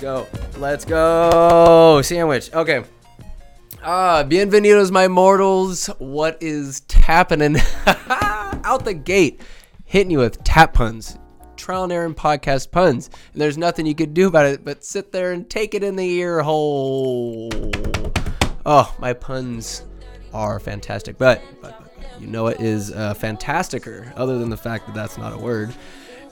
[0.00, 0.60] Let's go.
[0.60, 2.02] Let's go.
[2.02, 2.52] Sandwich.
[2.52, 2.84] Okay.
[3.82, 5.86] Ah, bienvenidos, my mortals.
[5.98, 7.42] What is tapping
[7.88, 9.40] out the gate?
[9.86, 11.18] Hitting you with tap puns,
[11.56, 15.10] trial and error podcast puns, and there's nothing you could do about it but sit
[15.10, 17.50] there and take it in the ear hole.
[18.64, 19.82] Oh, my puns
[20.32, 24.86] are fantastic, but, but, but you know what is uh, fantasticer, other than the fact
[24.86, 25.74] that that's not a word,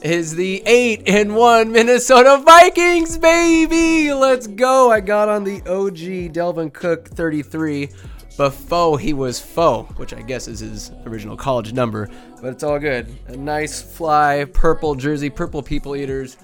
[0.06, 4.12] is the 8 and 1 Minnesota Vikings, baby!
[4.14, 4.92] Let's go!
[4.92, 7.88] I got on the OG Dalvin Cook 33
[8.36, 12.08] before he was foe, which I guess is his original college number,
[12.40, 13.12] but it's all good.
[13.26, 16.36] A nice fly, purple jersey, purple people eaters,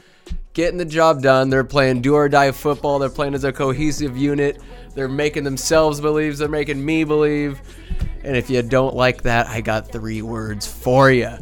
[0.54, 1.48] getting the job done.
[1.48, 2.98] They're playing do or die football.
[2.98, 4.60] They're playing as a cohesive unit.
[4.96, 6.36] They're making themselves believe.
[6.36, 7.60] They're making me believe.
[8.24, 11.38] And if you don't like that, I got three words for you.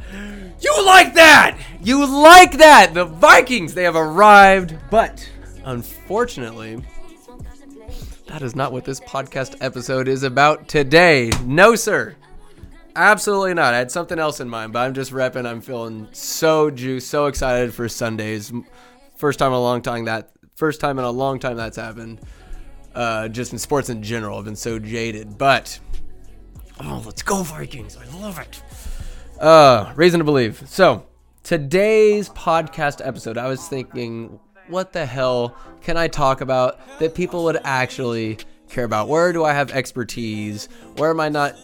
[0.60, 1.58] You like that!
[1.82, 2.92] You like that!
[2.92, 5.28] The Vikings, they have arrived, but
[5.64, 6.82] unfortunately,
[8.26, 11.30] that is not what this podcast episode is about today.
[11.44, 12.14] No, sir.
[12.94, 13.72] Absolutely not.
[13.72, 15.46] I had something else in mind, but I'm just repping.
[15.46, 18.52] I'm feeling so juiced, so excited for Sundays.
[19.16, 22.20] First time in a long time that first time in a long time that's happened.
[22.94, 25.38] Uh, just in sports in general, I've been so jaded.
[25.38, 25.78] But
[26.80, 27.96] oh, let's go Vikings!
[27.96, 28.62] I love it.
[29.40, 30.62] Uh, reason to believe.
[30.68, 31.06] So
[31.42, 34.38] today's podcast episode, I was thinking,
[34.68, 38.36] what the hell can I talk about that people would actually
[38.68, 39.08] care about?
[39.08, 40.68] Where do I have expertise?
[40.96, 41.56] Where am I not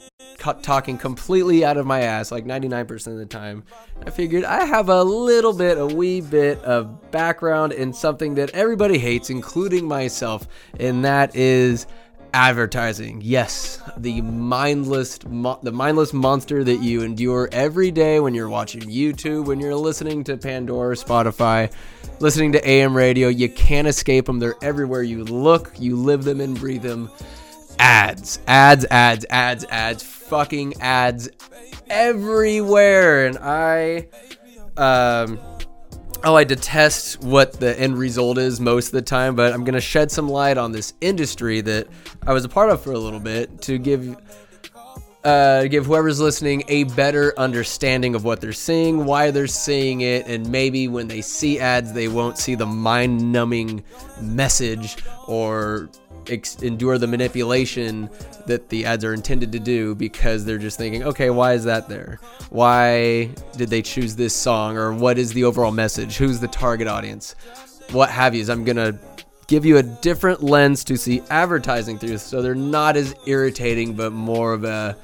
[0.62, 3.62] talking completely out of my ass like 99% of the time?
[4.06, 8.48] I figured I have a little bit, a wee bit of background in something that
[8.50, 10.48] everybody hates, including myself,
[10.80, 11.86] and that is
[12.36, 13.18] advertising.
[13.24, 18.82] Yes, the mindless mo- the mindless monster that you endure every day when you're watching
[18.82, 21.72] YouTube, when you're listening to Pandora, Spotify,
[22.20, 24.38] listening to AM radio, you can't escape them.
[24.38, 27.10] They're everywhere you look, you live them and breathe them.
[27.78, 31.30] Ads, ads, ads, ads, ads, fucking ads
[31.88, 33.28] everywhere.
[33.28, 34.08] And I
[34.76, 35.38] um
[36.26, 39.74] oh, I detest what the end result is most of the time, but I'm going
[39.74, 41.86] to shed some light on this industry that
[42.26, 44.16] I was a part of for a little bit to give
[45.22, 50.26] uh, give whoever's listening a better understanding of what they're seeing, why they're seeing it,
[50.26, 53.82] and maybe when they see ads, they won't see the mind numbing
[54.20, 55.88] message or
[56.30, 58.10] ex- endure the manipulation
[58.46, 61.88] that the ads are intended to do because they're just thinking, okay, why is that
[61.88, 62.18] there?
[62.50, 64.76] Why did they choose this song?
[64.76, 66.16] Or what is the overall message?
[66.16, 67.34] Who's the target audience?
[67.90, 68.44] What have you?
[68.50, 68.98] I'm going to
[69.46, 74.12] give you a different lens to see advertising through so they're not as irritating, but
[74.12, 74.96] more of a,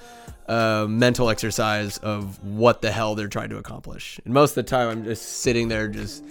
[0.49, 4.21] a mental exercise of what the hell they're trying to accomplish.
[4.25, 6.25] And most of the time, I'm just sitting there just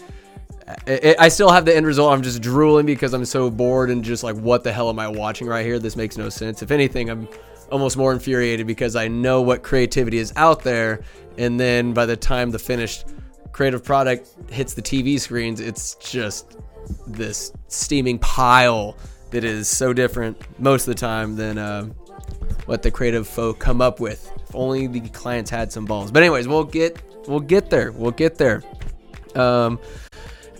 [0.87, 2.13] I still have the end result.
[2.13, 5.07] I'm just drooling because I'm so bored and just like, what the hell am I
[5.07, 5.79] watching right here?
[5.79, 6.61] This makes no sense.
[6.61, 7.27] If anything, I'm
[7.71, 11.01] almost more infuriated because I know what creativity is out there.
[11.37, 13.07] And then by the time the finished
[13.51, 16.57] creative product hits the TV screens, it's just
[17.07, 18.97] this steaming pile
[19.31, 21.85] that is so different most of the time than uh,
[22.65, 24.29] what the creative folk come up with.
[24.47, 26.11] If only the clients had some balls.
[26.11, 27.91] But anyways, we'll get we'll get there.
[27.91, 28.63] We'll get there.
[29.35, 29.79] Um,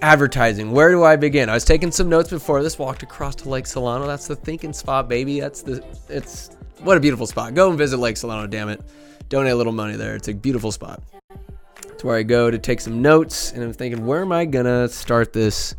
[0.01, 0.71] advertising.
[0.71, 1.49] Where do I begin?
[1.49, 2.77] I was taking some notes before this.
[2.77, 4.07] Walked across to Lake Solano.
[4.07, 5.39] That's the thinking spot, baby.
[5.39, 5.83] That's the.
[6.09, 7.53] It's what a beautiful spot.
[7.53, 8.47] Go and visit Lake Solano.
[8.47, 8.81] Damn it.
[9.29, 10.15] Donate a little money there.
[10.15, 11.01] It's a beautiful spot.
[11.85, 14.89] It's where I go to take some notes, and I'm thinking, where am I gonna
[14.89, 15.75] start this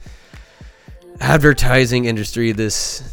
[1.20, 2.52] advertising industry?
[2.52, 3.12] This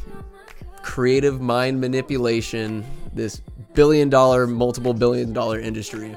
[0.84, 2.86] creative mind manipulation.
[3.14, 3.42] This
[3.74, 6.16] billion dollar, multiple billion dollar industry.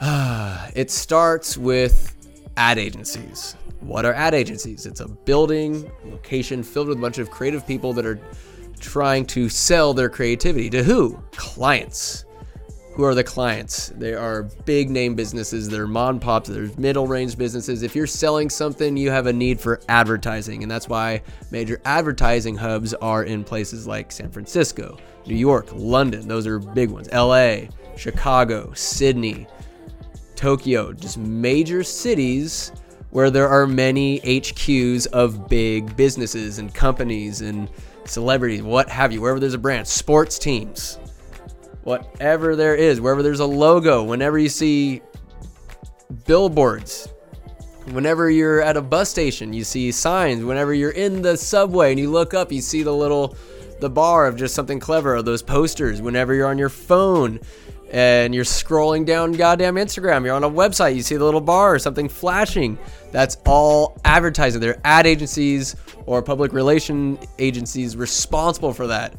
[0.74, 2.14] it starts with
[2.56, 3.56] ad agencies.
[3.84, 4.86] What are ad agencies?
[4.86, 8.18] It's a building, location filled with a bunch of creative people that are
[8.80, 11.22] trying to sell their creativity to who?
[11.32, 12.24] Clients.
[12.94, 13.88] Who are the clients?
[13.96, 17.82] They are big name businesses, they're mom pops, there's middle range businesses.
[17.82, 22.56] If you're selling something, you have a need for advertising, and that's why major advertising
[22.56, 24.96] hubs are in places like San Francisco,
[25.26, 26.26] New York, London.
[26.26, 27.10] Those are big ones.
[27.12, 29.46] LA, Chicago, Sydney,
[30.36, 32.72] Tokyo, just major cities
[33.14, 37.70] where there are many HQs of big businesses and companies and
[38.06, 40.98] celebrities, what have you, wherever there's a brand, sports teams,
[41.84, 45.00] whatever there is, wherever there's a logo, whenever you see
[46.26, 47.06] billboards,
[47.92, 52.00] whenever you're at a bus station, you see signs, whenever you're in the subway and
[52.00, 53.36] you look up, you see the little
[53.78, 57.38] the bar of just something clever or those posters, whenever you're on your phone
[57.94, 60.24] and you're scrolling down goddamn Instagram.
[60.24, 62.76] You're on a website, you see the little bar or something flashing.
[63.12, 64.60] That's all advertising.
[64.60, 69.14] There are ad agencies or public relation agencies responsible for that.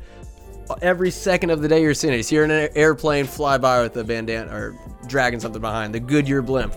[0.82, 2.18] Every second of the day, you're seeing it.
[2.18, 4.76] You see you're in an airplane, fly by with a bandana or
[5.08, 6.76] dragging something behind the Goodyear blimp.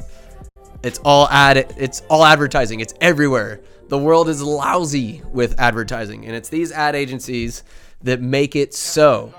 [0.84, 1.74] It's all ad.
[1.76, 2.78] It's all advertising.
[2.78, 3.60] It's everywhere.
[3.88, 7.64] The world is lousy with advertising, and it's these ad agencies
[8.02, 9.34] that make it so.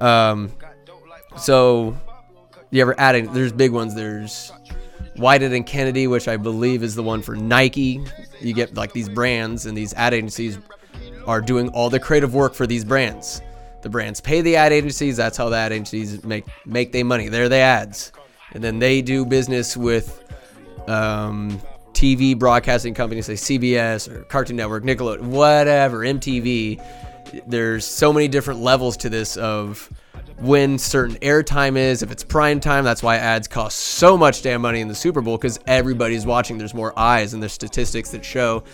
[0.00, 0.52] Um,
[1.38, 1.96] so
[2.70, 3.32] you ever adding?
[3.32, 3.94] There's big ones.
[3.94, 4.52] There's
[5.16, 8.04] Wieden and Kennedy, which I believe is the one for Nike.
[8.40, 10.58] You get like these brands, and these ad agencies
[11.26, 13.42] are doing all the creative work for these brands.
[13.82, 15.16] The brands pay the ad agencies.
[15.16, 17.28] That's how the ad agencies make make their money.
[17.28, 18.12] They're the ads,
[18.52, 20.24] and then they do business with
[20.88, 21.60] um,
[21.92, 26.80] TV broadcasting companies, say CBS or Cartoon Network, Nickelodeon, whatever, MTV.
[27.46, 29.90] There's so many different levels to this of
[30.38, 32.84] when certain airtime is, if it's prime time.
[32.84, 36.58] That's why ads cost so much damn money in the Super Bowl because everybody's watching.
[36.58, 38.64] There's more eyes, and there's statistics that show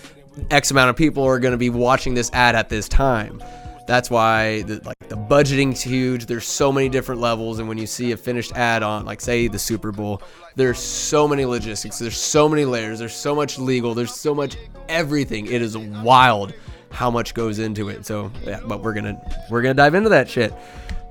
[0.51, 3.43] X amount of people are going to be watching this ad at this time.
[3.87, 6.27] That's why the, like the budgeting's huge.
[6.27, 9.47] There's so many different levels, and when you see a finished ad on, like say
[9.47, 10.23] the Super Bowl,
[10.57, 11.99] there's so many logistics.
[11.99, 12.99] There's so many layers.
[12.99, 13.95] There's so much legal.
[13.95, 14.57] There's so much
[14.89, 15.47] everything.
[15.47, 16.55] It is wild
[16.95, 18.07] how much goes into it.
[18.07, 19.21] So yeah, but we're gonna
[19.51, 20.55] we're gonna dive into that shit.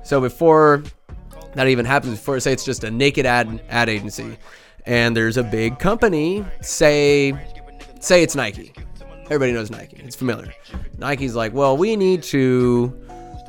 [0.02, 0.82] So before
[1.54, 4.36] that even happens, before say it's just a naked ad ad agency,
[4.86, 7.32] and there's a big company, say
[8.00, 8.72] say it's Nike.
[9.26, 9.98] Everybody knows Nike.
[10.04, 10.52] It's familiar.
[10.98, 12.92] Nike's like, well, we need to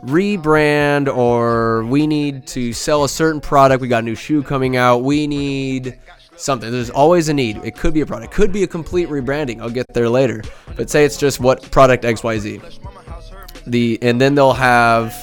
[0.03, 3.81] rebrand or we need to sell a certain product.
[3.81, 4.99] We got a new shoe coming out.
[4.99, 5.99] We need
[6.37, 6.71] something.
[6.71, 7.57] There's always a need.
[7.63, 9.61] It could be a product, could be a complete rebranding.
[9.61, 10.43] I'll get there later.
[10.75, 12.79] But say it's just what product XYZ.
[13.67, 15.13] The and then they'll have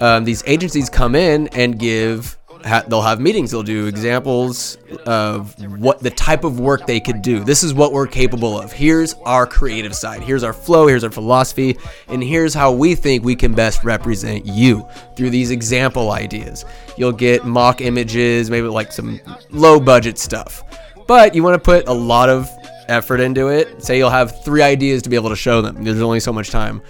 [0.00, 3.50] um, these agencies come in and give ha- they'll have meetings.
[3.50, 4.76] They'll do examples
[5.06, 7.44] of what the type of work they could do.
[7.44, 8.72] This is what we're capable of.
[8.72, 10.22] Here's our creative side.
[10.22, 10.86] Here's our flow.
[10.86, 11.76] Here's our philosophy.
[12.08, 16.64] And here's how we think we can best represent you through these example ideas.
[16.96, 19.20] You'll get mock images, maybe like some
[19.50, 20.64] low budget stuff.
[21.06, 22.48] But you want to put a lot of
[22.88, 23.82] effort into it.
[23.82, 25.84] Say you'll have three ideas to be able to show them.
[25.84, 26.82] There's only so much time.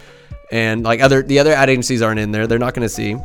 [0.50, 2.46] And like other the other ad agencies aren't in there.
[2.46, 3.16] They're not going to see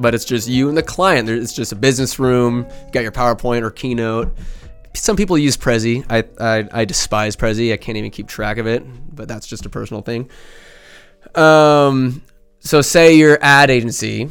[0.00, 1.28] but it's just you and the client.
[1.28, 2.66] It's just a business room.
[2.86, 4.34] You got your PowerPoint or Keynote.
[4.94, 6.04] Some people use Prezi.
[6.10, 7.72] I, I, I despise Prezi.
[7.72, 10.28] I can't even keep track of it, but that's just a personal thing.
[11.34, 12.22] Um,
[12.58, 14.30] so say your ad agency,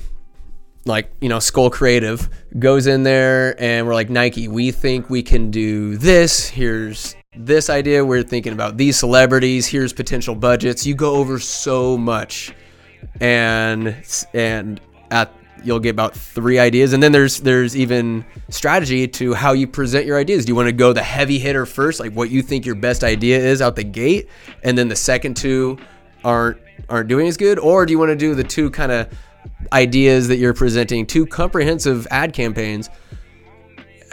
[0.86, 2.28] like you know Skull Creative,
[2.58, 4.48] goes in there and we're like Nike.
[4.48, 6.50] We think we can do this.
[6.50, 8.04] Here's this idea.
[8.04, 9.68] We're thinking about these celebrities.
[9.68, 10.86] Here's potential budgets.
[10.86, 12.54] You go over so much,
[13.22, 13.96] and
[14.34, 14.82] and
[15.12, 15.32] at
[15.64, 20.06] you'll get about three ideas and then there's there's even strategy to how you present
[20.06, 20.46] your ideas.
[20.46, 23.04] Do you want to go the heavy hitter first like what you think your best
[23.04, 24.28] idea is out the gate
[24.64, 25.78] and then the second two
[26.24, 26.58] aren't
[26.90, 27.60] aren't doing as good?
[27.60, 29.10] Or do you want to do the two kind of
[29.72, 32.90] ideas that you're presenting two comprehensive ad campaigns?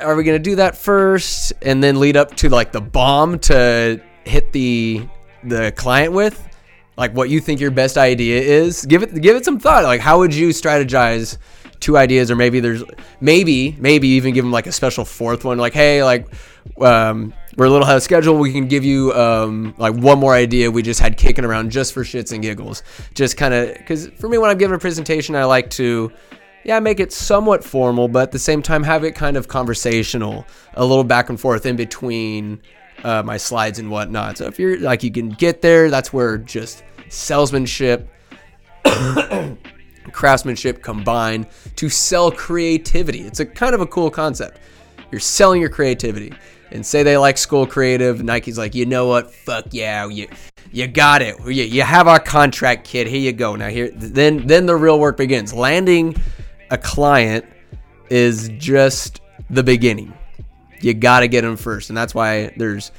[0.01, 3.39] Are we going to do that first and then lead up to like the bomb
[3.41, 5.07] to hit the
[5.45, 6.46] the client with
[6.97, 8.85] like what you think your best idea is.
[8.87, 9.85] Give it give it some thought.
[9.85, 11.39] Like how would you strategize
[11.81, 12.83] two ideas or maybe there's
[13.21, 16.27] maybe maybe even give them like a special fourth one like hey like
[16.81, 20.35] um, we're a little ahead of schedule we can give you um, like one more
[20.35, 22.83] idea we just had kicking around just for shits and giggles
[23.15, 26.11] just kind of because for me when i'm giving a presentation i like to
[26.65, 30.47] yeah make it somewhat formal but at the same time have it kind of conversational
[30.75, 32.61] a little back and forth in between
[33.05, 34.39] uh, my slides and whatnot.
[34.39, 38.09] So if you're like you can get there, that's where just salesmanship,
[40.13, 41.47] craftsmanship combine
[41.77, 43.23] to sell creativity.
[43.23, 44.59] It's a kind of a cool concept.
[45.11, 46.33] You're selling your creativity.
[46.73, 49.33] And say they like Skull Creative, Nike's like, you know what?
[49.33, 50.27] Fuck yeah, you
[50.73, 51.39] you got it.
[51.45, 53.07] You, you have our contract, kid.
[53.07, 53.55] Here you go.
[53.55, 55.55] Now here, then then the real work begins.
[55.55, 56.17] Landing
[56.73, 57.45] a client
[58.11, 60.13] is just the beginning
[60.81, 61.91] you got to get them first.
[61.91, 62.93] And that's why there's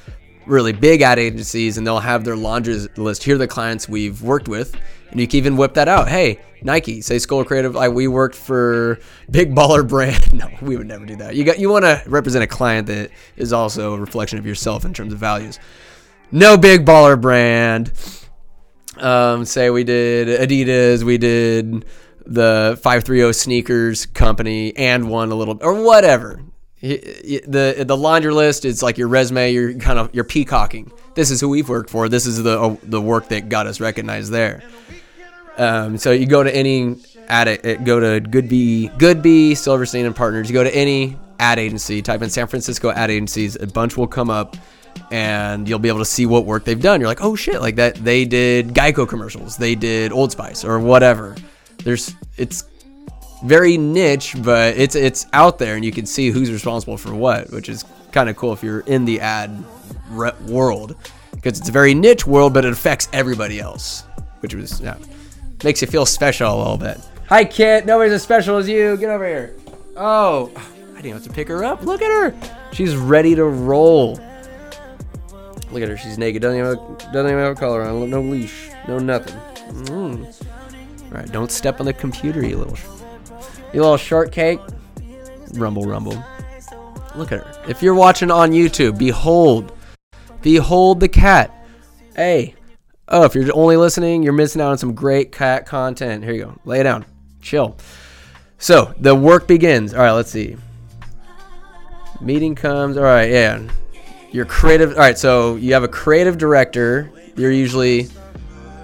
[0.48, 3.22] really big ad agencies and they'll have their laundry list.
[3.22, 4.74] Here are the clients we've worked with.
[5.10, 6.08] And you can even whip that out.
[6.08, 8.98] Hey, Nike, say Skull Creative, we worked for
[9.30, 10.32] big baller brand.
[10.38, 11.34] no, we would never do that.
[11.34, 14.84] You got you want to represent a client that is also a reflection of yourself
[14.84, 15.58] in terms of values.
[16.30, 17.92] No big baller brand.
[18.98, 21.86] Um, say we did Adidas, we did
[22.26, 26.42] the 530 sneakers company and one a little or whatever
[26.80, 29.52] the the laundry list is like your resume.
[29.52, 30.92] You're kind of you're peacocking.
[31.14, 32.08] This is who we've worked for.
[32.08, 34.62] This is the uh, the work that got us recognized there.
[35.56, 40.48] Um, so you go to any ad it, go to Goodby, Goodby, Silverstein and Partners.
[40.48, 44.06] You go to any ad agency, type in San Francisco ad agencies, a bunch will
[44.06, 44.56] come up
[45.10, 47.00] and you'll be able to see what work they've done.
[47.00, 50.78] You're like, oh shit, like that they did Geico commercials, they did Old Spice or
[50.78, 51.36] whatever.
[51.84, 52.64] There's it's
[53.44, 57.50] very niche, but it's it's out there and you can see who's responsible for what,
[57.50, 59.64] which is kind of cool if you're in the ad
[60.10, 60.96] re- world
[61.32, 64.04] because it's a very niche world, but it affects everybody else,
[64.40, 64.96] which was yeah,
[65.62, 66.98] makes you feel special a little bit.
[67.28, 67.86] Hi, Kit.
[67.86, 68.96] Nobody's as special as you.
[68.96, 69.54] Get over here.
[69.96, 70.50] Oh,
[70.96, 71.82] I didn't have to pick her up.
[71.82, 72.54] Look at her.
[72.72, 74.18] She's ready to roll.
[75.70, 75.96] Look at her.
[75.96, 76.42] She's naked.
[76.42, 78.08] Doesn't even have, doesn't even have a collar on.
[78.08, 78.70] No leash.
[78.88, 79.34] No nothing.
[79.86, 80.24] Mm.
[81.04, 81.30] All right.
[81.30, 82.78] Don't step on the computer, you little,
[83.72, 84.60] you little shortcake.
[85.54, 86.22] Rumble, rumble.
[87.16, 87.64] Look at her.
[87.68, 89.72] If you're watching on YouTube, behold,
[90.42, 91.54] behold the cat.
[92.14, 92.54] Hey.
[93.08, 96.22] Oh, if you're only listening, you're missing out on some great cat content.
[96.24, 96.58] Here you go.
[96.64, 97.06] Lay it down.
[97.40, 97.76] Chill.
[98.58, 99.94] So the work begins.
[99.94, 100.12] All right.
[100.12, 100.56] Let's see.
[102.20, 102.96] Meeting comes.
[102.96, 103.30] All right.
[103.30, 103.62] Yeah.
[104.30, 104.92] Your creative.
[104.92, 105.16] All right.
[105.16, 107.10] So you have a creative director.
[107.36, 108.08] You're usually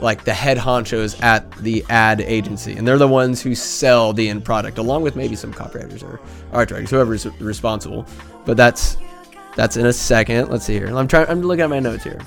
[0.00, 4.28] like the head honchos at the ad agency, and they're the ones who sell the
[4.28, 6.20] end product, along with maybe some copywriters or
[6.52, 8.06] art directors, whoever's responsible.
[8.44, 8.96] But that's
[9.56, 10.50] that's in a second.
[10.50, 10.86] Let's see here.
[10.94, 11.28] I'm trying.
[11.28, 12.20] I'm looking at my notes here.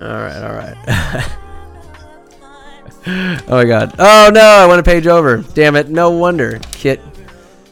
[0.00, 0.42] All right.
[0.42, 0.76] All right.
[3.48, 3.94] oh my god.
[3.98, 4.40] Oh no!
[4.40, 5.38] I went a page over.
[5.54, 5.88] Damn it!
[5.88, 6.60] No wonder.
[6.72, 7.00] Kit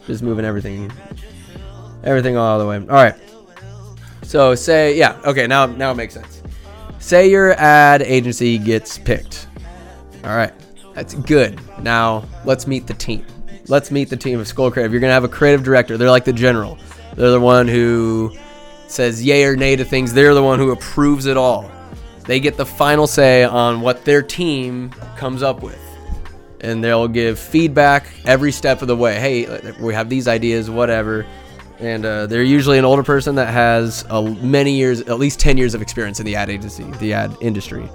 [0.07, 0.93] just moving everything,
[2.05, 2.77] everything all the way.
[2.77, 3.15] All right.
[4.23, 5.21] So say yeah.
[5.25, 5.47] Okay.
[5.47, 6.43] Now now it makes sense.
[7.07, 9.47] Say your ad agency gets picked.
[10.25, 10.53] All right.
[10.93, 11.61] That's good.
[11.81, 13.25] Now let's meet the team.
[13.69, 14.91] Let's meet the team of Skull Creative.
[14.91, 15.97] You're gonna have a creative director.
[15.97, 16.79] They're like the general.
[17.15, 18.35] They're the one who
[18.89, 20.15] says yay or nay to things.
[20.15, 21.71] They're the one who approves it all.
[22.25, 25.79] They get the final say on what their team comes up with.
[26.61, 29.15] And they'll give feedback every step of the way.
[29.15, 31.25] Hey, we have these ideas, whatever.
[31.79, 35.75] And uh, they're usually an older person that has many years, at least 10 years
[35.75, 37.89] of experience in the ad agency, the ad industry.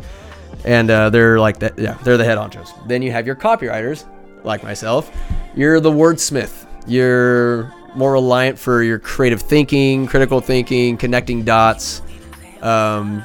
[0.63, 2.88] And uh, they're like that, yeah, they're the head honchos.
[2.88, 4.05] Then you have your copywriters,
[4.43, 5.11] like myself.
[5.55, 6.67] You're the wordsmith.
[6.88, 12.01] You're more reliant for your creative thinking, critical thinking, connecting dots,
[12.61, 13.23] um,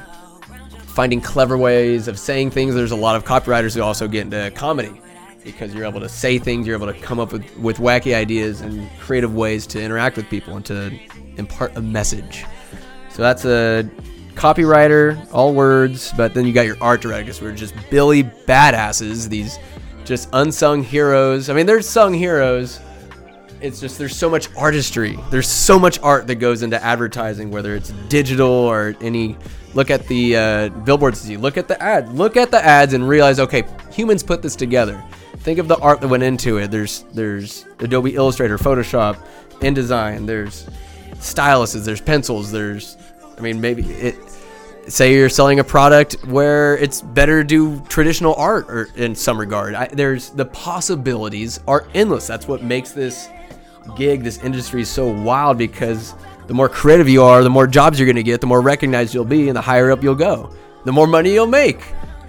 [0.87, 2.73] finding clever ways of saying things.
[2.73, 4.99] There's a lot of copywriters who also get into comedy
[5.47, 8.59] because you're able to say things, you're able to come up with, with wacky ideas
[8.59, 10.91] and creative ways to interact with people and to
[11.37, 12.45] impart a message.
[13.09, 13.89] So that's a
[14.35, 19.29] copywriter, all words, but then you got your art directors who are just Billy badasses,
[19.29, 19.57] these
[20.03, 21.49] just unsung heroes.
[21.49, 22.79] I mean, they're sung heroes.
[23.61, 25.17] It's just there's so much artistry.
[25.31, 29.37] There's so much art that goes into advertising, whether it's digital or any.
[29.73, 31.27] Look at the uh, billboards.
[31.29, 32.13] You look at the ad.
[32.13, 35.03] Look at the ads and realize, okay, humans put this together.
[35.47, 36.71] Think of the art that went into it.
[36.71, 39.17] There's there's Adobe Illustrator, Photoshop,
[39.61, 40.25] InDesign.
[40.25, 40.67] There's
[41.11, 41.85] styluses.
[41.85, 42.51] There's pencils.
[42.51, 42.97] There's,
[43.37, 44.17] I mean, maybe it.
[44.89, 49.39] Say you're selling a product where it's better to do traditional art or in some
[49.39, 49.73] regard.
[49.73, 52.27] I, there's the possibilities are endless.
[52.27, 53.29] That's what makes this
[53.95, 56.13] gig, this industry so wild because
[56.47, 59.13] the more creative you are, the more jobs you're going to get, the more recognized
[59.13, 61.79] you'll be, and the higher up you'll go, the more money you'll make.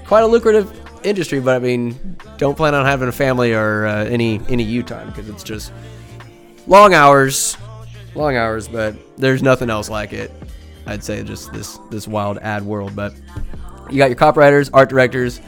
[0.04, 4.04] Quite a lucrative industry, but I mean, don't plan on having a family or uh,
[4.04, 5.72] any any you time because it's just
[6.66, 7.56] long hours,
[8.14, 8.68] long hours.
[8.68, 10.30] But there's nothing else like it.
[10.86, 12.94] I'd say just this this wild ad world.
[12.96, 13.14] But
[13.90, 15.40] you got your copywriters, art directors,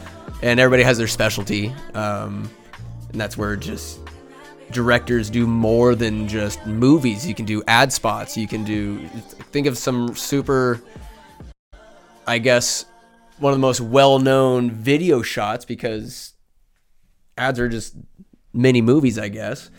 [0.43, 2.51] and everybody has their specialty, um,
[3.13, 4.01] and that's where just
[4.71, 7.27] directors do more than just movies.
[7.27, 8.37] You can do ad spots.
[8.37, 9.07] You can do
[9.53, 10.81] think of some super,
[12.27, 12.87] I guess,
[13.41, 16.35] one of the most well-known video shots because
[17.37, 17.97] ads are just
[18.53, 19.71] mini movies, I guess.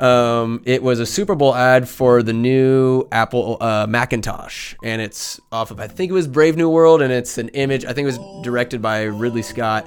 [0.00, 5.38] Um, it was a Super Bowl ad for the new Apple uh, Macintosh, and it's
[5.52, 7.84] off of I think it was Brave New World, and it's an image.
[7.84, 9.86] I think it was directed by Ridley Scott,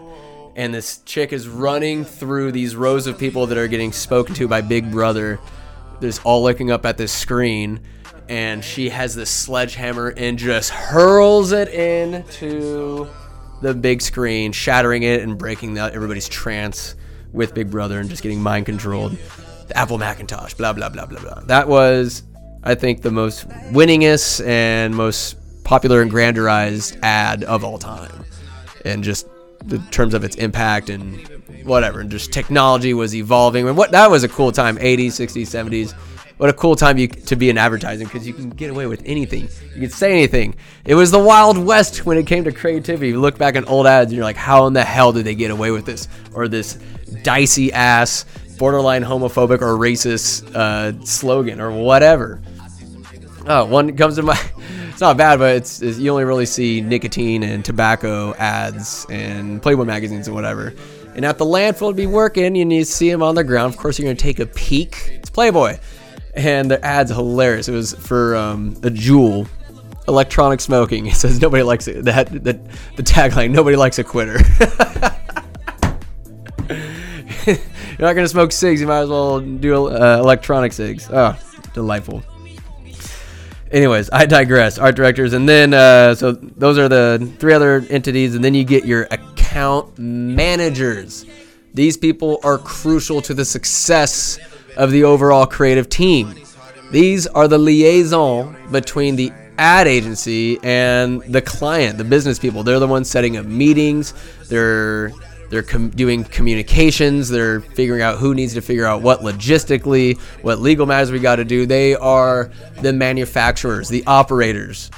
[0.55, 4.47] and this chick is running through these rows of people that are getting spoken to
[4.47, 5.37] by Big Brother.
[5.99, 7.81] There's all looking up at this screen,
[8.29, 13.07] and she has this sledgehammer and just hurls it into
[13.61, 16.95] the big screen, shattering it and breaking the, everybody's trance
[17.33, 19.17] with Big Brother and just getting mind controlled.
[19.67, 21.39] The Apple Macintosh, blah blah blah blah blah.
[21.41, 22.23] That was,
[22.63, 28.25] I think, the most winningest and most popular and grandirized ad of all time,
[28.85, 29.27] and just
[29.71, 31.27] in terms of its impact and
[31.63, 33.67] whatever, and just technology was evolving.
[33.67, 35.95] And what that was a cool time, 80s, 60s, 70s.
[36.37, 39.01] What a cool time you, to be in advertising because you can get away with
[39.05, 39.47] anything.
[39.73, 40.55] You can say anything.
[40.83, 43.09] It was the Wild West when it came to creativity.
[43.09, 45.35] You look back at old ads and you're like, how in the hell did they
[45.35, 46.07] get away with this?
[46.33, 46.77] Or this
[47.23, 48.25] dicey ass,
[48.57, 52.41] borderline homophobic or racist uh, slogan or whatever.
[53.47, 54.39] Oh, one comes to my.
[54.95, 59.61] It's not bad, but it's, it's you only really see nicotine and tobacco ads and
[59.61, 60.73] Playboy magazines and whatever.
[61.15, 63.73] And at the landfill to be working, and you see them on the ground.
[63.73, 65.09] Of course, you're gonna take a peek.
[65.11, 65.79] It's Playboy,
[66.35, 67.67] and the ad's hilarious.
[67.67, 69.47] It was for um, a Juul,
[70.07, 71.05] electronic smoking.
[71.07, 72.05] It says nobody likes it.
[72.05, 72.59] That the,
[72.95, 74.37] the tagline: nobody likes a quitter.
[77.47, 77.57] you're
[77.99, 78.81] not gonna smoke cigs.
[78.81, 81.09] You might as well do uh, electronic cigs.
[81.11, 81.37] Oh,
[81.73, 82.23] delightful
[83.75, 84.79] anyways, I digress.
[84.79, 88.63] Art directors, and then uh, so those are the three other entities, and then you
[88.63, 91.25] get your account managers.
[91.73, 94.39] These people are crucial to the success
[94.77, 96.33] of the overall creative team.
[96.91, 102.63] These are the liaison between the ad agency and the client, the business people.
[102.63, 104.13] They're the ones setting up meetings.
[104.49, 105.11] They're
[105.49, 107.29] they're com- doing communications.
[107.29, 111.37] They're figuring out who needs to figure out what logistically, what legal matters we got
[111.37, 111.65] to do.
[111.65, 112.51] They are
[112.81, 114.89] the manufacturers, the operators.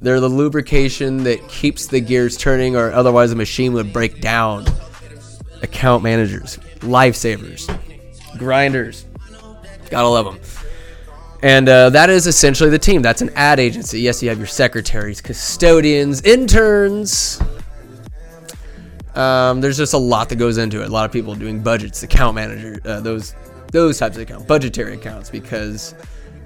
[0.00, 4.66] They're the lubrication that keeps the gears turning, or otherwise the machine would break down.
[5.62, 7.66] Account managers, lifesavers,
[8.44, 9.06] grinders.
[9.90, 10.40] Gotta love them.
[11.42, 13.02] And uh, that is essentially the team.
[13.02, 14.00] That's an ad agency.
[14.00, 17.42] Yes, you have your secretaries, custodians, interns,
[19.14, 20.88] um, there's just a lot that goes into it.
[20.88, 23.34] A lot of people doing budgets, account manager, uh, those
[23.70, 25.94] those types of accounts, budgetary accounts, because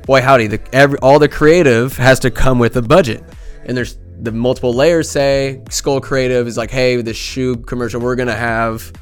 [0.07, 3.25] boy howdy, the every all the creative has to come with a budget,
[3.65, 5.09] and there's the multiple layers.
[5.09, 8.93] Say Skull Creative is like, hey, the shoe commercial, we're gonna have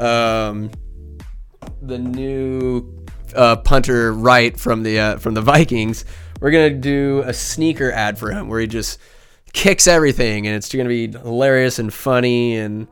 [0.00, 0.70] um,
[1.82, 3.04] the new
[3.34, 6.04] uh, punter Wright from the uh, from the Vikings.
[6.40, 8.98] We're gonna do a sneaker ad for him where he just
[9.52, 12.88] kicks everything and it's to be hilarious and funny and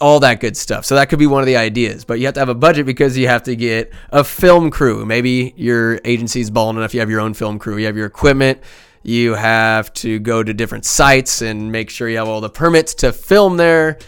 [0.00, 0.84] all that good stuff.
[0.84, 2.86] So that could be one of the ideas, but you have to have a budget
[2.86, 5.04] because you have to get a film crew.
[5.06, 7.76] Maybe your agency's balling enough you have your own film crew.
[7.76, 8.60] You have your equipment.
[9.02, 12.94] You have to go to different sites and make sure you have all the permits
[12.94, 13.98] to film there.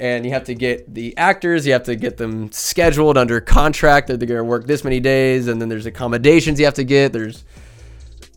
[0.00, 4.08] And you have to get the actors, you have to get them scheduled under contract
[4.08, 5.46] that they're going to work this many days.
[5.46, 7.12] And then there's accommodations you have to get.
[7.12, 7.44] There's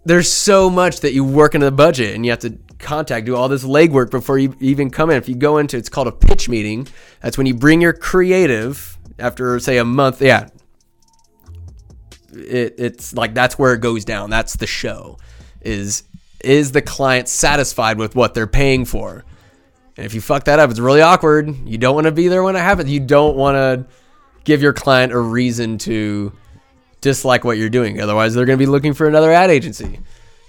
[0.05, 3.37] there's so much that you work into the budget and you have to contact, do
[3.37, 5.15] all this legwork before you even come in.
[5.15, 6.85] If you go into it's called a pitch meeting.
[7.21, 10.21] That's when you bring your creative after say a month.
[10.21, 10.49] Yeah.
[12.33, 14.29] It, it's like that's where it goes down.
[14.29, 15.17] That's the show.
[15.61, 16.03] Is
[16.43, 19.23] is the client satisfied with what they're paying for?
[19.97, 21.67] And if you fuck that up, it's really awkward.
[21.67, 22.89] You don't want to be there when it happens.
[22.89, 23.85] You don't want to
[24.43, 26.33] give your client a reason to
[27.01, 28.01] dislike what you're doing.
[28.01, 29.99] Otherwise, they're going to be looking for another ad agency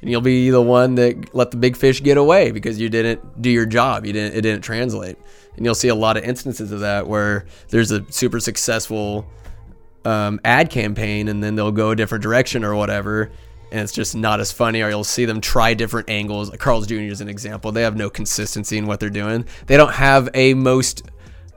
[0.04, 3.40] and you'll be the one that let the big fish get away because you didn't
[3.40, 4.04] do your job.
[4.04, 5.16] You didn't it didn't translate.
[5.56, 9.26] And you'll see a lot of instances of that where there's a super successful
[10.04, 13.32] um, ad campaign and then they'll go a different direction or whatever
[13.74, 16.86] and it's just not as funny or you'll see them try different angles like carl's
[16.86, 20.28] jr is an example they have no consistency in what they're doing they don't have
[20.34, 21.10] a most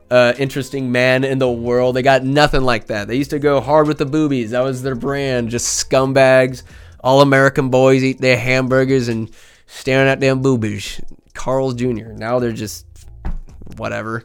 [0.10, 3.60] uh, interesting man in the world they got nothing like that they used to go
[3.60, 6.64] hard with the boobies that was their brand just scumbags
[7.08, 9.32] all American boys eat their hamburgers and
[9.66, 11.02] staring at them boobies.
[11.34, 12.12] Carl's Jr.
[12.14, 12.86] Now they're just
[13.78, 14.24] whatever.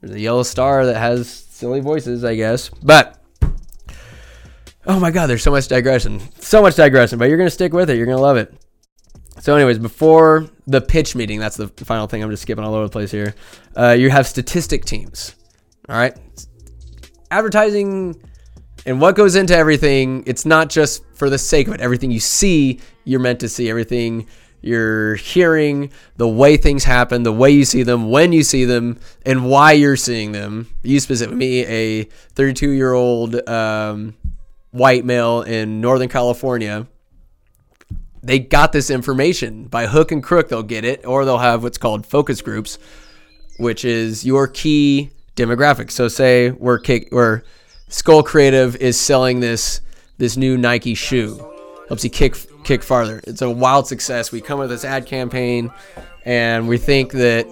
[0.00, 2.68] There's a yellow star that has silly voices, I guess.
[2.68, 3.21] But
[4.86, 6.20] oh my god, there's so much digression.
[6.40, 7.96] So much digression, but you're gonna stick with it.
[7.96, 8.54] You're gonna love it.
[9.40, 12.22] So, anyways, before the pitch meeting, that's the final thing.
[12.22, 13.34] I'm just skipping all over the place here.
[13.76, 15.34] Uh, you have statistic teams.
[15.88, 16.16] All right,
[17.30, 18.20] advertising
[18.84, 21.80] and what goes into everything, it's not just for the sake of it.
[21.80, 23.70] Everything you see, you're meant to see.
[23.70, 24.26] Everything
[24.60, 28.98] you're hearing, the way things happen, the way you see them, when you see them,
[29.24, 30.68] and why you're seeing them.
[30.82, 34.14] You specifically, me, a 32 year old um,
[34.72, 36.88] white male in Northern California.
[38.22, 40.48] They got this information by hook and crook.
[40.48, 42.78] They'll get it, or they'll have what's called focus groups,
[43.58, 45.90] which is your key demographic.
[45.90, 47.42] So, say we're kick, we're
[47.88, 49.80] Skull Creative is selling this
[50.18, 51.36] this new Nike shoe.
[51.88, 53.20] Helps you kick kick farther.
[53.24, 54.32] It's a wild success.
[54.32, 55.70] We come with this ad campaign,
[56.24, 57.46] and we think that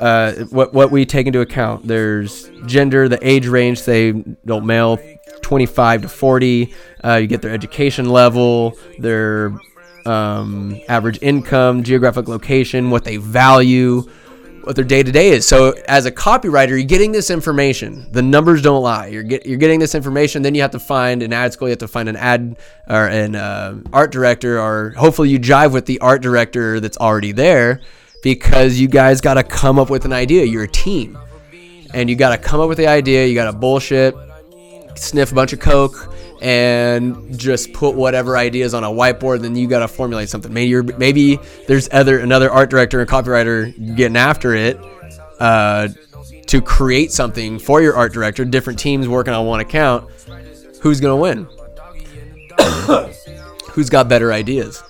[0.00, 1.86] uh, what what we take into account.
[1.86, 3.80] There's gender, the age range.
[3.80, 4.12] Say,
[4.44, 4.98] don't male,
[5.42, 6.74] 25 to 40.
[7.04, 9.52] Uh, you get their education level, their
[10.06, 14.02] um, average income, geographic location, what they value,
[14.62, 15.46] what their day to day is.
[15.46, 18.06] So as a copywriter, you're getting this information.
[18.10, 19.08] The numbers don't lie.
[19.08, 20.42] You're get, you're getting this information.
[20.42, 21.68] Then you have to find an ad school.
[21.68, 22.56] You have to find an ad
[22.88, 27.32] or an uh, art director, or hopefully you jive with the art director that's already
[27.32, 27.80] there,
[28.22, 30.44] because you guys got to come up with an idea.
[30.44, 31.18] You're a team,
[31.94, 33.26] and you got to come up with the idea.
[33.26, 34.14] You got to bullshit,
[34.96, 39.40] sniff a bunch of coke and just put whatever ideas on a whiteboard.
[39.40, 40.52] Then you got to formulate something.
[40.52, 44.80] Maybe maybe there's other another art director and copywriter getting after it
[45.38, 45.88] uh,
[46.46, 48.44] to create something for your art director.
[48.44, 50.10] Different teams working on one account.
[50.80, 51.46] Who's gonna win?
[53.72, 54.82] Who's got better ideas?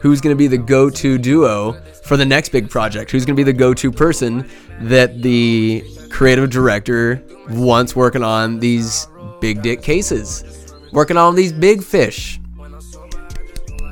[0.00, 3.10] Who's gonna be the go-to duo for the next big project?
[3.10, 4.48] Who's gonna be the go-to person
[4.82, 9.06] that the creative director wants working on these
[9.40, 10.56] big dick cases?
[10.96, 12.40] working on these big fish.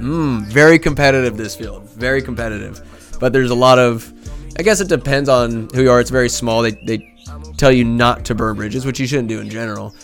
[0.01, 1.89] Mmm, very competitive this field.
[1.91, 2.81] Very competitive.
[3.21, 4.13] But there's a lot of
[4.59, 6.01] I guess it depends on who you are.
[6.01, 6.63] It's very small.
[6.63, 7.15] They they
[7.57, 9.95] tell you not to burn bridges, which you shouldn't do in general.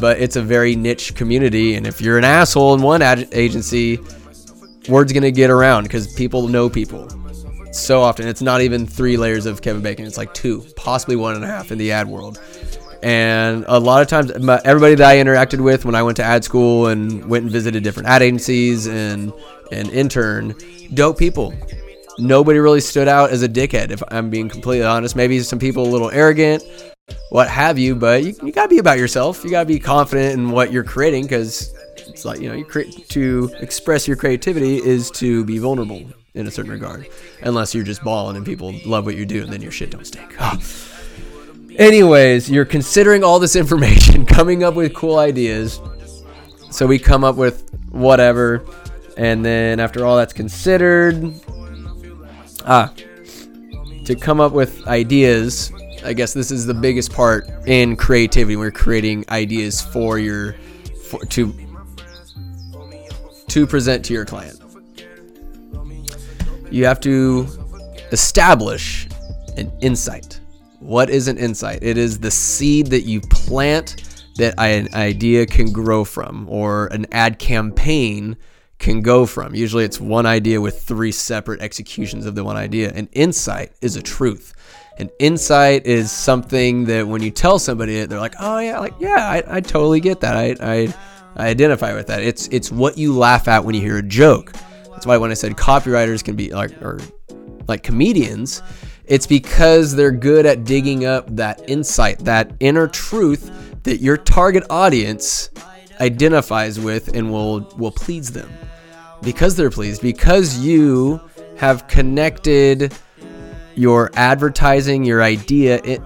[0.00, 3.98] But it's a very niche community, and if you're an asshole in one agency,
[4.88, 7.08] word's gonna get around because people know people.
[7.72, 10.06] So often, it's not even three layers of Kevin Bacon.
[10.06, 12.40] It's like two, possibly one and a half in the ad world.
[13.02, 14.30] And a lot of times,
[14.64, 17.84] everybody that I interacted with when I went to ad school and went and visited
[17.84, 19.32] different ad agencies and
[19.70, 20.54] and intern,
[20.94, 21.52] dope people.
[22.18, 25.14] Nobody really stood out as a dickhead, if I'm being completely honest.
[25.14, 26.64] Maybe some people a little arrogant,
[27.30, 29.44] what have you, but you, you gotta be about yourself.
[29.44, 31.72] You gotta be confident in what you're creating because
[32.08, 36.02] it's like, you know, you create to express your creativity is to be vulnerable
[36.34, 37.08] in a certain regard.
[37.42, 40.06] Unless you're just balling and people love what you do and then your shit don't
[40.06, 40.34] stink.
[41.78, 45.80] Anyways, you're considering all this information, coming up with cool ideas.
[46.70, 48.64] So we come up with whatever.
[49.16, 51.32] And then after all that's considered,
[52.64, 52.92] ah,
[54.04, 55.72] to come up with ideas,
[56.04, 58.56] I guess this is the biggest part in creativity.
[58.56, 60.54] We're creating ideas for your
[61.04, 61.52] for, to
[63.48, 64.57] to present to your client.
[66.70, 67.46] You have to
[68.12, 69.08] establish
[69.56, 70.40] an insight.
[70.80, 71.82] What is an insight?
[71.82, 77.06] It is the seed that you plant that an idea can grow from, or an
[77.10, 78.36] ad campaign
[78.78, 79.54] can go from.
[79.54, 82.92] Usually it's one idea with three separate executions of the one idea.
[82.92, 84.54] An insight is a truth.
[84.98, 88.94] An insight is something that when you tell somebody it, they're like, oh yeah, like
[89.00, 90.36] yeah, I, I totally get that.
[90.36, 90.94] I, I
[91.36, 92.22] I identify with that.
[92.22, 94.52] It's it's what you laugh at when you hear a joke.
[94.98, 96.98] That's why when I said copywriters can be like or
[97.68, 98.62] like comedians,
[99.04, 103.48] it's because they're good at digging up that insight, that inner truth
[103.84, 105.50] that your target audience
[106.00, 108.50] identifies with and will will please them.
[109.22, 111.20] Because they're pleased, because you
[111.58, 112.92] have connected
[113.76, 116.02] your advertising, your idea, it,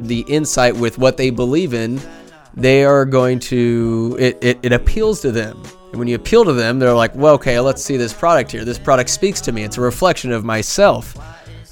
[0.00, 2.00] the insight with what they believe in,
[2.54, 5.62] they are going to it, it, it appeals to them.
[5.92, 8.64] And when you appeal to them, they're like, well, okay, let's see this product here.
[8.64, 9.62] This product speaks to me.
[9.62, 11.16] It's a reflection of myself.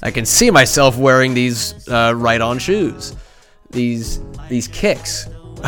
[0.03, 3.15] I can see myself wearing these uh, right-on shoes,
[3.71, 5.27] these these kicks.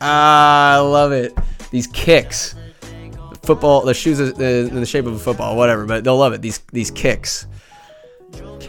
[0.00, 1.36] ah, I love it.
[1.70, 2.54] These kicks,
[3.42, 5.86] football, the shoes in the shape of a football, whatever.
[5.86, 6.42] But they'll love it.
[6.42, 7.46] These these kicks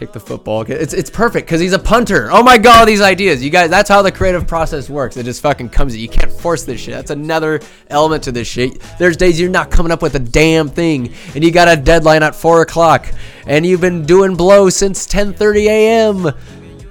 [0.00, 0.62] kick the football.
[0.62, 2.30] It's it's perfect because he's a punter.
[2.32, 3.68] Oh my god, these ideas, you guys.
[3.68, 5.16] That's how the creative process works.
[5.16, 5.94] It just fucking comes.
[5.94, 6.94] You can't force this shit.
[6.94, 8.80] That's another element to this shit.
[8.98, 12.22] There's days you're not coming up with a damn thing, and you got a deadline
[12.22, 13.12] at four o'clock,
[13.46, 16.22] and you've been doing blow since 10:30 a.m.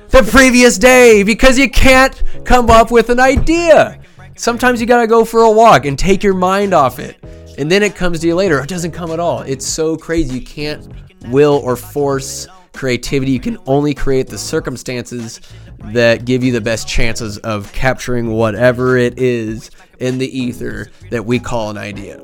[0.10, 3.99] the previous day because you can't come up with an idea.
[4.36, 7.17] Sometimes you gotta go for a walk and take your mind off it.
[7.58, 8.62] And then it comes to you later.
[8.62, 9.41] It doesn't come at all.
[9.41, 10.36] It's so crazy.
[10.36, 10.88] You can't
[11.27, 13.32] will or force creativity.
[13.32, 15.41] You can only create the circumstances
[15.79, 21.25] that give you the best chances of capturing whatever it is in the ether that
[21.25, 22.21] we call an idea.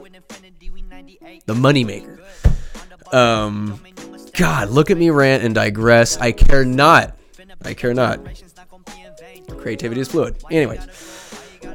[1.45, 2.21] The moneymaker.
[3.13, 3.79] Um,
[4.33, 6.17] God, look at me rant and digress.
[6.17, 7.17] I care not.
[7.63, 8.19] I care not.
[9.47, 10.35] Creativity is fluid.
[10.51, 10.85] Anyways,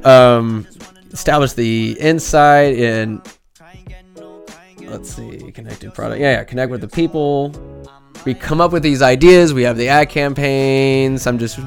[0.05, 0.67] um,
[1.11, 3.21] establish the inside and
[4.81, 6.21] let's see, connected product.
[6.21, 7.53] Yeah, yeah, connect with the people
[8.25, 9.53] we come up with these ideas.
[9.53, 11.25] We have the ad campaigns.
[11.27, 11.59] I'm just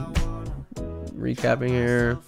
[1.17, 2.19] recapping here.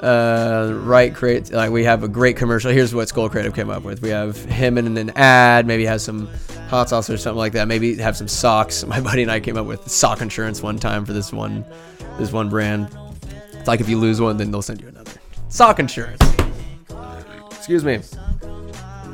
[0.00, 2.70] Uh, right create like we have a great commercial.
[2.70, 4.00] Here's what Skull Creative came up with.
[4.00, 5.66] We have him in an ad.
[5.66, 6.28] Maybe has some
[6.68, 7.66] hot sauce or something like that.
[7.66, 8.84] Maybe have some socks.
[8.86, 11.64] My buddy and I came up with sock insurance one time for this one,
[12.18, 12.96] this one brand.
[13.54, 15.12] It's like if you lose one, then they'll send you another.
[15.48, 16.22] Sock insurance.
[17.50, 17.98] Excuse me.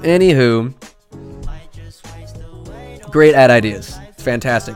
[0.03, 0.75] Anywho,
[3.15, 3.97] great ad ideas.
[4.19, 4.75] fantastic.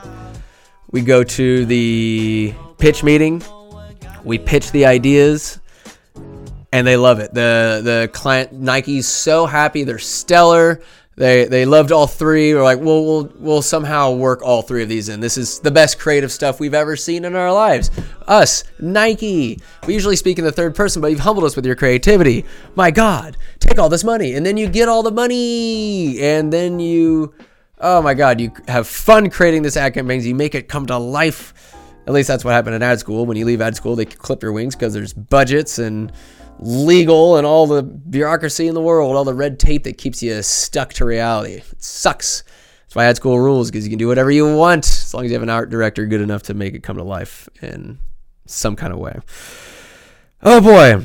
[0.93, 3.43] We go to the pitch meeting.
[4.23, 5.59] We pitch the ideas
[6.73, 7.35] and they love it.
[7.35, 9.83] The the client Nike's so happy.
[9.83, 10.81] They're stellar.
[11.17, 12.55] They they loved all three.
[12.55, 15.19] We're like, well, we'll we'll somehow work all three of these in.
[15.19, 17.91] This is the best creative stuff we've ever seen in our lives.
[18.29, 19.59] Us, Nike.
[19.85, 22.45] We usually speak in the third person, but you've humbled us with your creativity.
[22.77, 26.79] My God, take all this money, and then you get all the money, and then
[26.79, 27.35] you,
[27.81, 30.27] oh my God, you have fun creating this ad campaigns.
[30.27, 31.75] You make it come to life.
[32.07, 33.27] At least that's what happened in ad school.
[33.27, 36.13] When you leave ad school, they clip your wings because there's budgets and
[36.59, 40.43] legal and all the bureaucracy in the world, all the red tape that keeps you
[40.43, 41.55] stuck to reality.
[41.55, 42.43] It sucks.
[42.83, 45.31] That's why ad school rules because you can do whatever you want as long as
[45.31, 47.99] you have an art director good enough to make it come to life in
[48.47, 49.21] some kind of way.
[50.43, 51.05] Oh boy,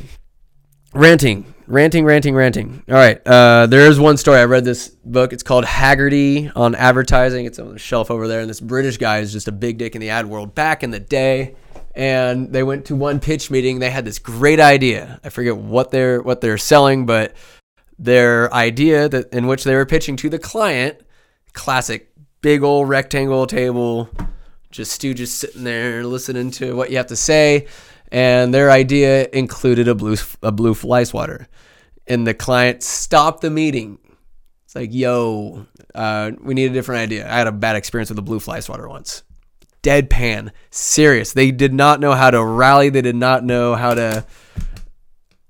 [0.94, 2.84] ranting, ranting, ranting, ranting.
[2.88, 4.40] All right, uh, there is one story.
[4.40, 5.34] I read this book.
[5.34, 7.46] It's called Hegarty on Advertising.
[7.46, 9.96] It's on the shelf over there, and this British guy is just a big dick
[9.96, 11.56] in the ad world back in the day
[11.96, 13.80] and they went to one pitch meeting.
[13.80, 15.20] They had this great idea.
[15.24, 17.36] I forget what they're what they're selling, but
[18.00, 21.00] their idea that in which they were pitching to the client,
[21.54, 24.10] classic big old rectangle table,
[24.72, 27.68] just just sitting there listening to what you have to say,
[28.14, 31.50] and their idea included a blue a blue fly swatter,
[32.08, 33.98] and the client stopped the meeting.
[34.66, 37.30] It's like, yo, uh, we need a different idea.
[37.30, 39.24] I had a bad experience with a blue fly swatter once
[39.82, 41.34] deadpan, serious.
[41.34, 42.90] They did not know how to rally.
[42.90, 44.26] They did not know how to.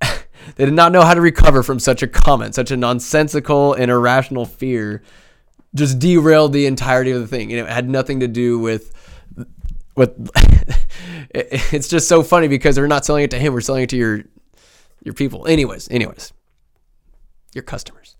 [0.00, 3.90] they did not know how to recover from such a comment, such a nonsensical and
[3.90, 5.02] irrational fear.
[5.74, 7.48] Just derailed the entirety of the thing.
[7.48, 8.92] Know, it had nothing to do with
[9.96, 10.30] with.
[11.34, 13.52] it's just so funny because we're not selling it to him.
[13.52, 14.22] We're selling it to your
[15.02, 15.46] your people.
[15.46, 16.32] Anyways, anyways,
[17.54, 18.16] your customers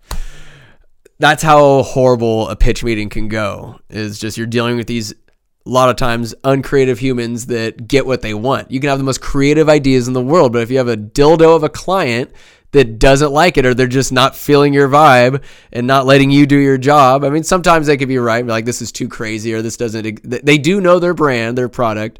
[1.19, 5.69] that's how horrible a pitch meeting can go is just you're dealing with these a
[5.69, 8.69] lot of times uncreative humans that get what they want.
[8.69, 10.97] You can have the most creative ideas in the world, but if you have a
[10.97, 12.31] dildo of a client
[12.75, 16.45] that doesn't like it or they're just not feeling your vibe and not letting you
[16.45, 19.53] do your job, I mean, sometimes they could be right, like this is too crazy
[19.53, 20.21] or this doesn't.
[20.23, 22.19] They do know their brand, their product,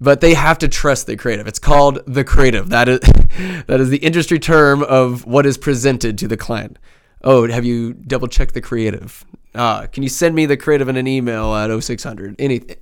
[0.00, 1.46] but they have to trust the creative.
[1.46, 2.70] It's called the creative.
[2.70, 3.00] That is
[3.66, 6.78] that is the industry term of what is presented to the client.
[7.22, 9.22] Oh, have you double checked the creative?
[9.54, 12.36] Uh, can you send me the creative in an email at 0600?
[12.38, 12.76] Anything.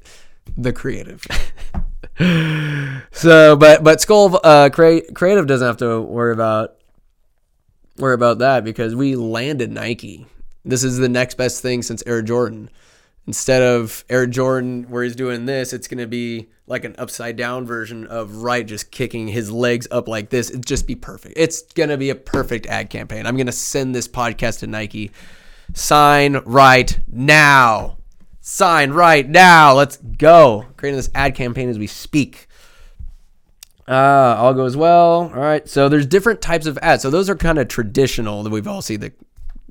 [0.57, 1.27] The creative.
[3.11, 6.77] so, but but Skull uh, creative doesn't have to worry about
[7.99, 10.27] worry about that because we landed Nike.
[10.65, 12.71] This is the next best thing since Air Jordan.
[13.27, 17.37] Instead of Air Jordan where he's doing this, it's going to be like an upside
[17.37, 20.51] down version of Wright just kicking his legs up like this.
[20.51, 21.35] It'd just be perfect.
[21.37, 23.27] It's going to be a perfect ad campaign.
[23.27, 25.11] I'm going to send this podcast to Nike
[25.75, 27.99] Sign right now.
[28.41, 29.75] Sign right now.
[29.75, 30.67] Let's go.
[30.77, 32.49] Creating this ad campaign as we speak.
[33.91, 35.23] Uh, all goes well.
[35.23, 35.69] All right.
[35.69, 37.03] So there's different types of ads.
[37.03, 39.13] So those are kind of traditional that we've all seen the,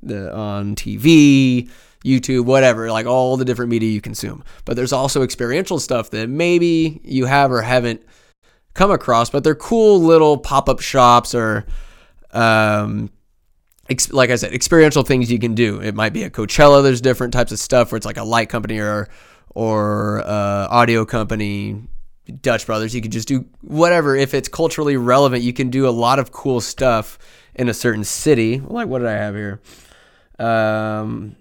[0.01, 1.69] the on TV,
[2.03, 4.43] YouTube, whatever, like all the different media you consume.
[4.65, 8.03] But there's also experiential stuff that maybe you have or haven't
[8.73, 11.65] come across, but they're cool little pop-up shops or
[12.32, 13.10] um,
[13.89, 15.82] ex- like I said, experiential things you can do.
[15.82, 16.84] It might be at Coachella.
[16.84, 19.08] There's different types of stuff where it's like a light company or
[19.55, 21.84] or uh, audio company.
[22.29, 22.93] Dutch Brothers.
[22.95, 24.15] You could just do whatever.
[24.15, 27.17] If it's culturally relevant, you can do a lot of cool stuff
[27.55, 28.59] in a certain city.
[28.59, 29.61] Like what did I have here?
[30.39, 31.35] Um,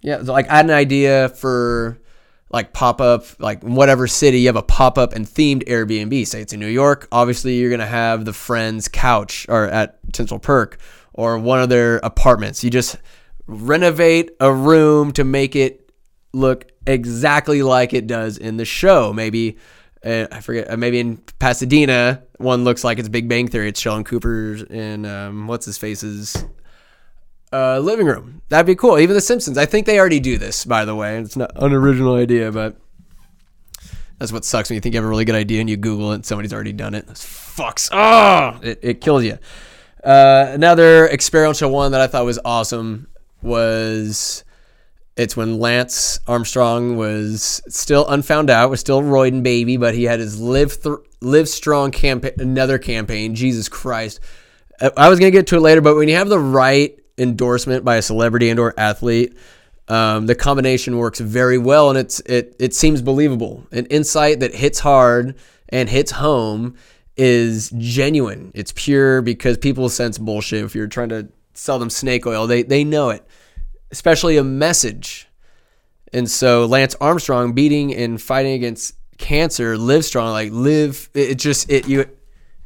[0.00, 1.98] yeah, so like I had an idea for
[2.50, 6.26] like pop up, like whatever city you have a pop up and themed Airbnb.
[6.26, 7.08] Say it's in New York.
[7.12, 10.78] Obviously, you're gonna have the friend's couch or at Central Perk
[11.12, 12.64] or one of their apartments.
[12.64, 12.96] You just
[13.46, 15.92] renovate a room to make it
[16.32, 19.12] look exactly like it does in the show.
[19.12, 19.58] Maybe
[20.08, 20.70] uh, I forget.
[20.70, 23.68] Uh, maybe in Pasadena, one looks like it's Big Bang Theory.
[23.68, 26.44] It's Sheldon Cooper's and um, what's his face's
[27.52, 28.42] uh, living room.
[28.48, 28.98] That'd be cool.
[28.98, 29.58] Even The Simpsons.
[29.58, 31.18] I think they already do this, by the way.
[31.18, 32.76] It's not an original idea, but
[34.18, 36.12] that's what sucks when you think you have a really good idea and you Google
[36.12, 37.06] it and somebody's already done it.
[37.06, 37.88] This fucks.
[37.92, 39.38] Oh, it, it kills you.
[40.02, 43.08] Uh, another experiential one that I thought was awesome
[43.42, 44.44] was
[45.18, 50.20] it's when Lance Armstrong was still unfound out, was still Royden baby, but he had
[50.20, 53.34] his live th- live strong campaign, another campaign.
[53.34, 54.20] Jesus Christ,
[54.80, 57.96] I was gonna get to it later, but when you have the right endorsement by
[57.96, 59.36] a celebrity and or athlete,
[59.88, 63.66] um, the combination works very well, and it's it it seems believable.
[63.72, 65.34] An insight that hits hard
[65.68, 66.76] and hits home
[67.16, 68.52] is genuine.
[68.54, 70.64] It's pure because people sense bullshit.
[70.64, 73.26] If you're trying to sell them snake oil, they they know it.
[73.90, 75.28] Especially a message.
[76.12, 81.10] And so Lance Armstrong beating and fighting against cancer, live strong, like live.
[81.14, 82.06] It, just it you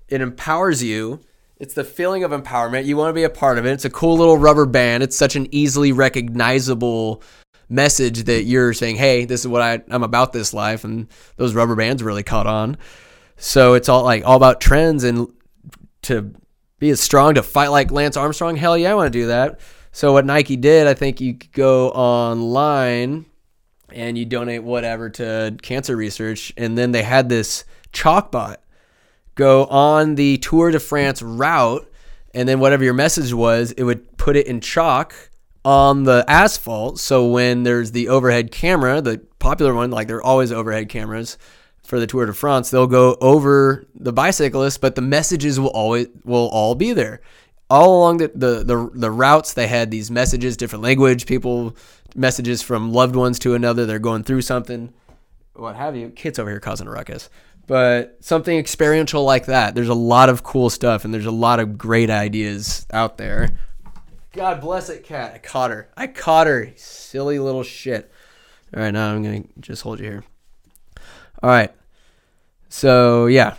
[0.08, 1.20] it empowers you.
[1.58, 2.87] It's the feeling of empowerment.
[2.87, 3.72] You want to be a part of it.
[3.72, 5.02] It's a cool little rubber band.
[5.02, 7.22] It's such an easily recognizable
[7.68, 11.54] message that you're saying, "Hey, this is what I, I'm about this life," and those
[11.54, 12.76] rubber bands really caught on.
[13.37, 15.28] So it's all like all about trends and
[16.02, 16.32] to
[16.78, 18.56] be as strong to fight like Lance Armstrong.
[18.56, 19.61] Hell yeah, I want to do that.
[19.92, 23.26] So what Nike did, I think you could go online
[23.90, 28.57] and you donate whatever to cancer research, and then they had this chalkbot
[29.35, 31.87] go on the Tour de France route,
[32.35, 35.14] and then whatever your message was, it would put it in chalk
[35.64, 36.98] on the asphalt.
[36.98, 41.37] So when there's the overhead camera, the popular one, like there are always overhead cameras
[41.83, 46.07] for the Tour de France, they'll go over the bicyclist, but the messages will always
[46.24, 47.20] will all be there.
[47.72, 51.74] All along the, the, the, the routes, they had these messages, different language, people
[52.14, 53.87] messages from loved ones to another.
[53.87, 54.92] They're going through something,
[55.54, 56.11] what have you.
[56.11, 57.30] Kids over here causing a ruckus
[57.66, 59.74] but something experiential like that.
[59.74, 63.50] There's a lot of cool stuff and there's a lot of great ideas out there.
[64.32, 65.32] God bless it, cat.
[65.35, 65.88] I caught her.
[65.96, 66.72] I caught her.
[66.76, 68.11] Silly little shit.
[68.74, 70.24] All right, now I'm going to just hold you here.
[71.42, 71.70] All right.
[72.68, 73.56] So, yeah,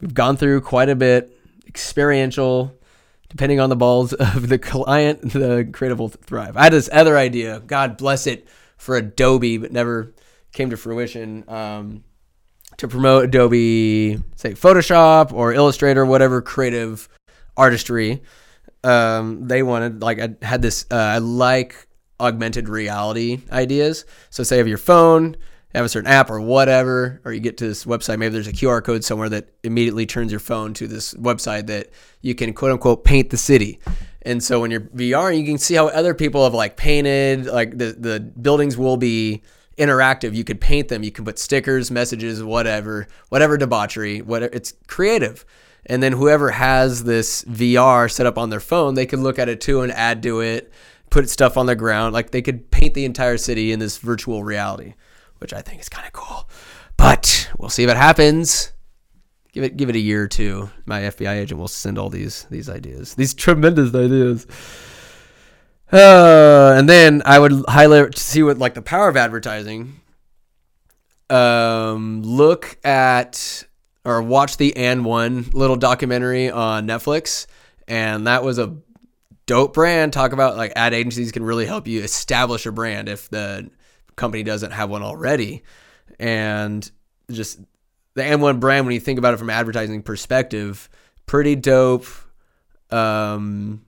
[0.00, 1.30] we've gone through quite a bit.
[1.68, 2.74] Experiential,
[3.34, 6.56] depending on the balls of the client, the creative will thrive.
[6.56, 7.60] I had this other idea.
[7.60, 10.14] God bless it for Adobe, but never
[10.52, 11.44] came to fruition.
[11.48, 12.04] Um,
[12.78, 17.08] to promote Adobe, say Photoshop or Illustrator, whatever creative
[17.56, 18.22] artistry.
[18.82, 20.86] Um, they wanted like I had this.
[20.90, 21.86] Uh, I like
[22.20, 24.04] augmented reality ideas.
[24.30, 25.36] So say of your phone,
[25.74, 28.18] have a certain app or whatever, or you get to this website.
[28.18, 31.90] Maybe there's a QR code somewhere that immediately turns your phone to this website that
[32.20, 33.80] you can quote unquote paint the city.
[34.22, 37.46] And so when you're VR, you can see how other people have like painted.
[37.46, 39.42] Like the the buildings will be
[39.78, 40.34] interactive.
[40.34, 41.02] You could paint them.
[41.02, 44.22] You can put stickers, messages, whatever, whatever debauchery.
[44.22, 44.54] Whatever.
[44.54, 45.44] It's creative.
[45.86, 49.48] And then whoever has this VR set up on their phone, they could look at
[49.48, 50.72] it too and add to it,
[51.10, 52.14] put stuff on the ground.
[52.14, 54.94] Like they could paint the entire city in this virtual reality,
[55.44, 56.48] which I think is kind of cool.
[56.96, 58.72] But we'll see if it happens.
[59.52, 60.70] Give it give it a year or two.
[60.86, 64.46] My FBI agent will send all these these ideas, these tremendous ideas.
[65.92, 70.00] Uh, and then I would highlight see what like the power of advertising.
[71.28, 73.64] Um, look at
[74.02, 77.46] or watch the AND1 little documentary on Netflix,
[77.86, 78.78] and that was a
[79.44, 80.14] dope brand.
[80.14, 83.70] Talk about like ad agencies can really help you establish a brand if the
[84.16, 85.62] company doesn't have one already,
[86.18, 86.90] and
[87.30, 87.60] just
[88.14, 90.88] the AND1 brand when you think about it from advertising perspective,
[91.26, 92.06] pretty dope.
[92.90, 93.84] Um,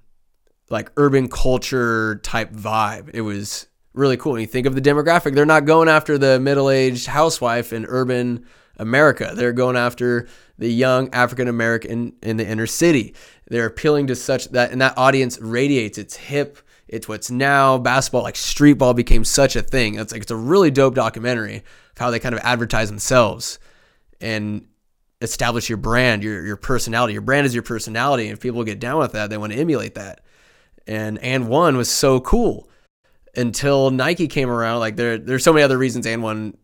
[0.71, 3.11] like urban culture type vibe.
[3.15, 4.35] It was really cool.
[4.35, 7.87] And you think of the demographic, they're not going after the middle aged housewife in
[7.87, 8.45] urban
[8.79, 9.33] America.
[9.35, 13.15] They're going after the young African American in the inner city.
[13.49, 15.99] They're appealing to such that, and that audience radiates.
[15.99, 16.59] It's hip.
[16.89, 19.97] It's what's now basketball, like street ball became such a thing.
[19.97, 23.59] It's like it's a really dope documentary of how they kind of advertise themselves
[24.21, 24.67] and
[25.21, 27.15] establish your brand, your your personality.
[27.15, 28.25] Your brand is your personality.
[28.25, 30.21] And if people get down with that, they want to emulate that
[30.87, 32.69] and AND1 was so cool
[33.35, 34.81] until Nike came around.
[34.81, 36.55] Like there there's so many other reasons AND1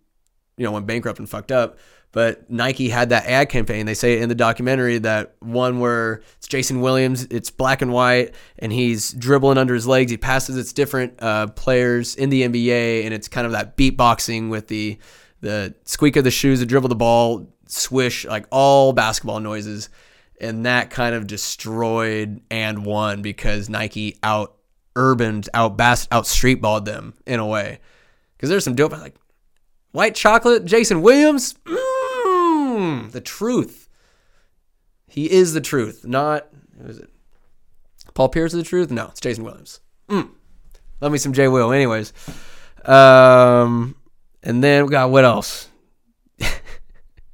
[0.57, 1.79] you know went bankrupt and fucked up.
[2.13, 3.87] But Nike had that ad campaign.
[3.87, 8.35] They say in the documentary that one where it's Jason Williams, it's black and white,
[8.59, 10.11] and he's dribbling under his legs.
[10.11, 14.51] He passes its different uh, players in the NBA, and it's kind of that beatboxing
[14.51, 14.99] with the
[15.41, 19.89] the squeak of the shoes, the dribble the ball, swish, like all basketball noises
[20.43, 24.57] and that kind of destroyed AND1 because Nike out
[24.97, 27.79] urban out bast out streetballed them in a way.
[28.37, 29.15] Because there's some dope like
[29.93, 31.77] white chocolate, Jason Williams, mm,
[33.11, 33.89] the truth.
[35.07, 36.49] He is the truth, not
[36.81, 37.11] who is it?
[38.15, 38.91] Paul Pierce is the truth?
[38.91, 39.81] No, it's Jason Williams.
[40.09, 40.31] Mm.
[41.01, 41.73] Love me some J Will.
[41.73, 42.13] Anyways,
[42.85, 43.97] um,
[44.43, 45.69] and then we got what else?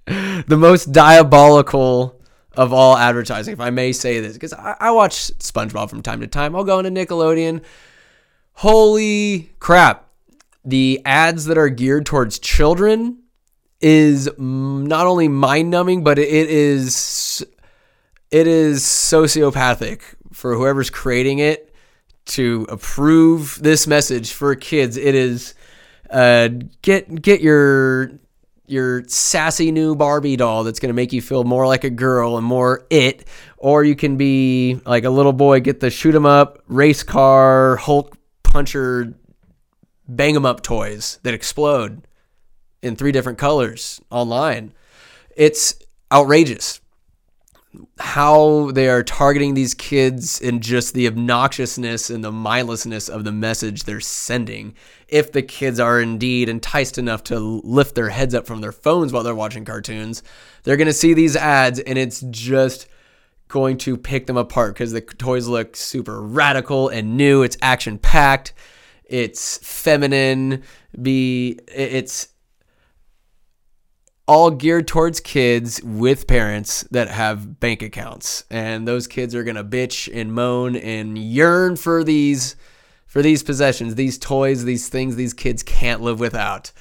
[0.06, 2.20] the most diabolical
[2.54, 6.20] of all advertising, if I may say this, because I, I, watch SpongeBob from time
[6.20, 6.56] to time.
[6.56, 7.62] I'll go into Nickelodeon.
[8.54, 10.08] Holy crap.
[10.64, 13.22] The ads that are geared towards children
[13.80, 17.44] is not only mind numbing, but it is
[18.30, 20.00] it is sociopathic
[20.32, 21.74] for whoever's creating it
[22.26, 24.96] to approve this message for kids.
[24.96, 25.54] It is
[26.10, 26.48] uh,
[26.82, 28.12] get get your
[28.66, 32.36] your sassy new Barbie doll that's going to make you feel more like a girl
[32.36, 33.26] and more it,
[33.56, 37.76] or you can be like a little boy, get the shoot 'em up race car
[37.76, 39.14] Hulk puncher
[40.06, 42.06] bang 'em up toys that explode
[42.82, 44.72] in three different colors online.
[45.36, 45.74] It's
[46.12, 46.80] outrageous
[48.00, 53.32] how they are targeting these kids and just the obnoxiousness and the mindlessness of the
[53.32, 54.74] message they're sending.
[55.06, 59.12] If the kids are indeed enticed enough to lift their heads up from their phones
[59.12, 60.22] while they're watching cartoons,
[60.62, 62.88] they're going to see these ads and it's just
[63.48, 67.42] going to pick them apart because the toys look super radical and new.
[67.42, 68.54] It's action packed.
[69.04, 70.62] It's feminine.
[71.00, 72.28] Be it's
[74.28, 78.44] all geared towards kids with parents that have bank accounts.
[78.50, 82.54] And those kids are going to bitch and moan and yearn for these
[83.06, 86.72] for these possessions these toys these things these kids can't live without.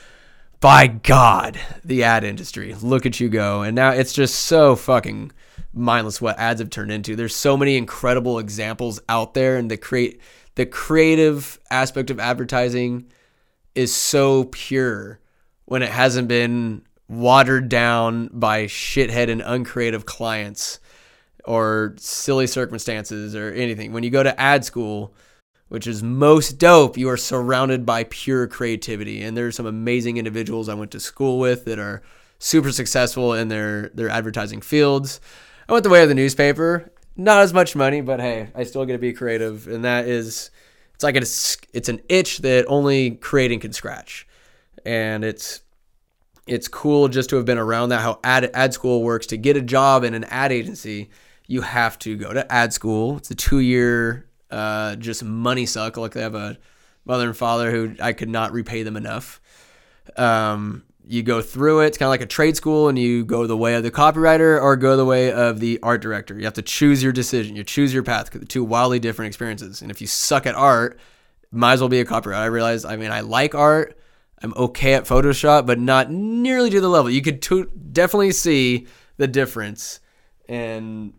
[0.59, 2.75] By god the ad industry.
[2.75, 3.61] Look at you go.
[3.61, 5.31] And now it's just so fucking
[5.73, 7.15] mindless what ads have turned into.
[7.15, 10.19] There's so many incredible examples out there and the create
[10.55, 13.09] the creative aspect of advertising
[13.73, 15.21] is so pure
[15.65, 20.79] when it hasn't been watered down by shithead and uncreative clients
[21.45, 23.93] or silly circumstances or anything.
[23.93, 25.13] When you go to ad school,
[25.69, 29.21] which is most dope, you are surrounded by pure creativity.
[29.21, 32.01] And there's some amazing individuals I went to school with that are
[32.39, 35.19] super successful in their, their advertising fields.
[35.67, 36.91] I went the way of the newspaper.
[37.15, 39.67] Not as much money, but hey, I still get to be creative.
[39.67, 40.51] And that is,
[40.93, 44.27] it's like it's, it's an itch that only creating can scratch.
[44.85, 45.61] And it's
[46.47, 49.27] it's cool just to have been around that how ad ad school works.
[49.27, 51.09] To get a job in an ad agency
[51.47, 53.17] you have to go to ad school.
[53.17, 55.97] It's a two year uh, just money suck.
[55.97, 56.57] Like they have a
[57.05, 59.41] mother and father who i could not repay them enough.
[60.17, 61.87] Um, you go through it.
[61.87, 64.61] It's kind of like a trade school and you go the way of the copywriter
[64.61, 66.37] or go the way of the art director.
[66.37, 67.55] You have to choose your decision.
[67.55, 68.29] You choose your path.
[68.49, 69.81] Two wildly different experiences.
[69.81, 70.99] And if you suck at art
[71.51, 72.35] might as well be a copywriter.
[72.35, 73.97] I realize i mean i like art
[74.41, 77.09] I'm okay at Photoshop, but not nearly to the level.
[77.09, 79.99] You could t- definitely see the difference
[80.47, 81.13] in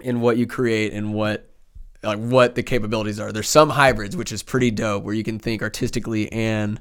[0.00, 1.48] in what you create and what
[2.02, 3.32] like what the capabilities are.
[3.32, 6.80] There's some hybrids, which is pretty dope, where you can think artistically and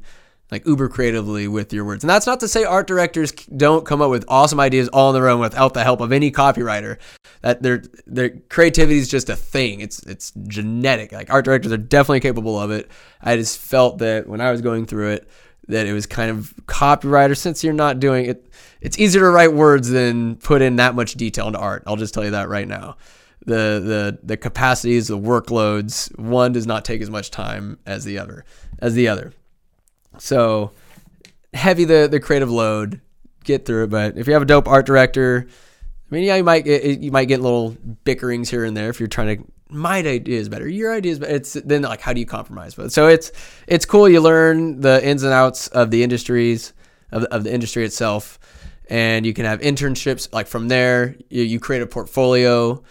[0.54, 2.04] like uber creatively with your words.
[2.04, 5.14] And that's not to say art directors don't come up with awesome ideas all on
[5.14, 6.98] their own without the help of any copywriter.
[7.42, 9.82] That their their creativity is just a thing.
[9.82, 11.12] It's it's genetic.
[11.12, 12.90] Like art directors are definitely capable of it.
[13.22, 15.28] I just felt that when I was going through it,
[15.68, 18.50] that it was kind of copywriter since you're not doing it
[18.82, 22.14] it's easier to write words than put in that much detail into art i'll just
[22.14, 22.98] tell you that right now
[23.46, 28.18] the the the capacities the workloads one does not take as much time as the
[28.18, 28.44] other
[28.80, 29.34] as the other
[30.18, 30.72] so
[31.54, 33.02] heavy the the creative load
[33.44, 35.46] get through it but if you have a dope art director
[36.12, 39.08] i mean yeah you might you might get little bickerings here and there if you're
[39.08, 40.68] trying to my idea is better.
[40.68, 41.34] Your idea is better.
[41.34, 42.76] It's then like how do you compromise?
[42.76, 43.32] But so it's
[43.68, 44.08] it's cool.
[44.08, 46.74] You learn the ins and outs of the industries
[47.12, 48.40] of, of the industry itself,
[48.90, 50.32] and you can have internships.
[50.32, 52.84] Like from there, you, you create a portfolio,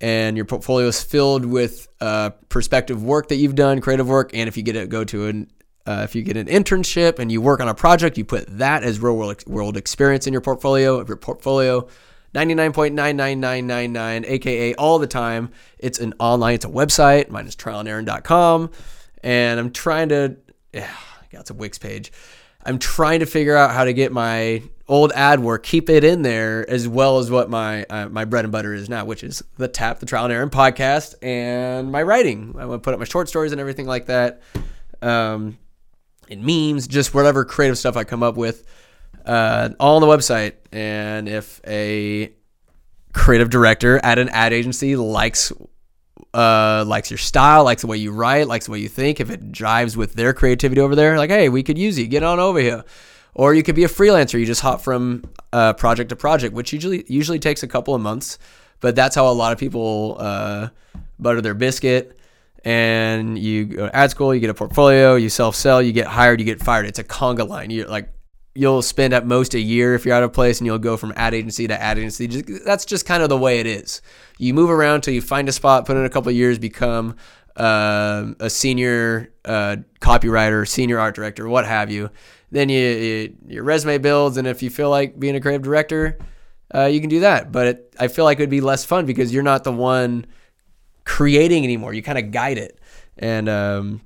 [0.00, 4.30] and your portfolio is filled with uh, prospective work that you've done, creative work.
[4.32, 5.50] And if you get to go to an
[5.88, 8.82] uh, if you get an internship and you work on a project, you put that
[8.82, 11.88] as real world, world experience in your portfolio of your portfolio
[12.34, 15.50] 99.99999, aka all the time.
[15.78, 17.30] It's an online, it's a website.
[17.30, 18.70] Mine is trialandaaron.com.
[19.22, 20.36] And I'm trying to,
[20.74, 20.94] yeah,
[21.32, 22.12] got it's a Wix page.
[22.66, 26.20] I'm trying to figure out how to get my old ad work, keep it in
[26.20, 29.42] there as well as what my uh, my bread and butter is now, which is
[29.56, 32.54] the Tap the Trial and Aaron podcast and my writing.
[32.58, 34.42] I want to put up my short stories and everything like that,
[35.00, 35.56] um,
[36.30, 38.64] and memes, just whatever creative stuff I come up with
[39.24, 40.54] uh, all on the website.
[40.72, 42.32] And if a
[43.12, 45.52] creative director at an ad agency likes
[46.34, 49.30] uh, likes your style, likes the way you write, likes the way you think, if
[49.30, 52.06] it jives with their creativity over there, like, hey, we could use you.
[52.06, 52.84] Get on over here.
[53.34, 54.38] Or you could be a freelancer.
[54.38, 58.00] You just hop from uh, project to project, which usually usually takes a couple of
[58.00, 58.38] months.
[58.80, 60.68] But that's how a lot of people uh,
[61.18, 62.17] butter their biscuit.
[62.64, 66.06] And you go to ad school, you get a portfolio, you self sell, you get
[66.06, 66.86] hired, you get fired.
[66.86, 67.70] It's a conga line.
[67.70, 68.10] You're like
[68.58, 71.12] you'll spend at most a year if you're out of place and you'll go from
[71.14, 72.26] ad agency to ad agency.
[72.26, 74.02] Just, that's just kind of the way it is.
[74.36, 77.14] You move around till you find a spot, put in a couple of years, become
[77.54, 82.10] uh, a senior uh, copywriter, senior art director, what have you.
[82.50, 86.18] Then you, you, your resume builds, and if you feel like being a creative director,
[86.74, 87.52] uh, you can do that.
[87.52, 90.26] But it, I feel like it would be less fun because you're not the one
[91.08, 91.94] creating anymore.
[91.94, 92.78] You kind of guide it,
[93.16, 94.02] and um,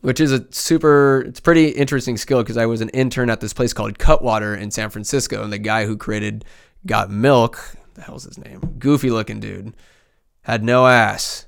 [0.00, 3.52] which is a super it's pretty interesting skill because I was an intern at this
[3.52, 6.44] place called Cutwater in San Francisco and the guy who created
[6.86, 8.76] Got Milk, the hell's his name?
[8.78, 9.74] Goofy looking dude.
[10.42, 11.46] Had no ass.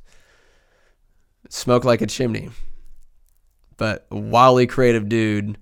[1.48, 2.50] Smoked like a chimney.
[3.76, 5.58] but wildly creative dude,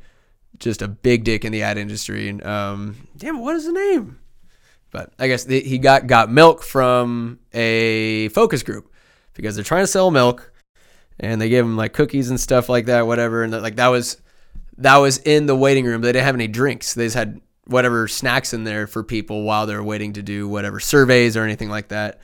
[0.58, 2.28] just a big dick in the ad industry.
[2.28, 4.18] And um, damn, what is the name?
[4.90, 8.93] But I guess the, he got got milk from a focus group
[9.34, 10.52] because they're trying to sell milk,
[11.20, 13.42] and they gave him like cookies and stuff like that, whatever.
[13.42, 14.20] And like that was
[14.78, 16.00] that was in the waiting room.
[16.02, 16.94] They didn't have any drinks.
[16.94, 20.80] They just had whatever snacks in there for people while they're waiting to do whatever
[20.80, 22.20] surveys or anything like that.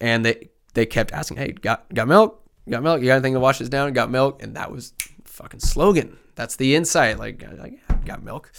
[0.00, 2.42] And they they kept asking, "Hey, got got milk?
[2.68, 3.00] Got milk?
[3.00, 3.92] You got anything to wash this down?
[3.92, 4.92] Got milk?" And that was
[5.24, 6.18] fucking slogan.
[6.34, 7.18] That's the insight.
[7.18, 8.52] Like, like got milk.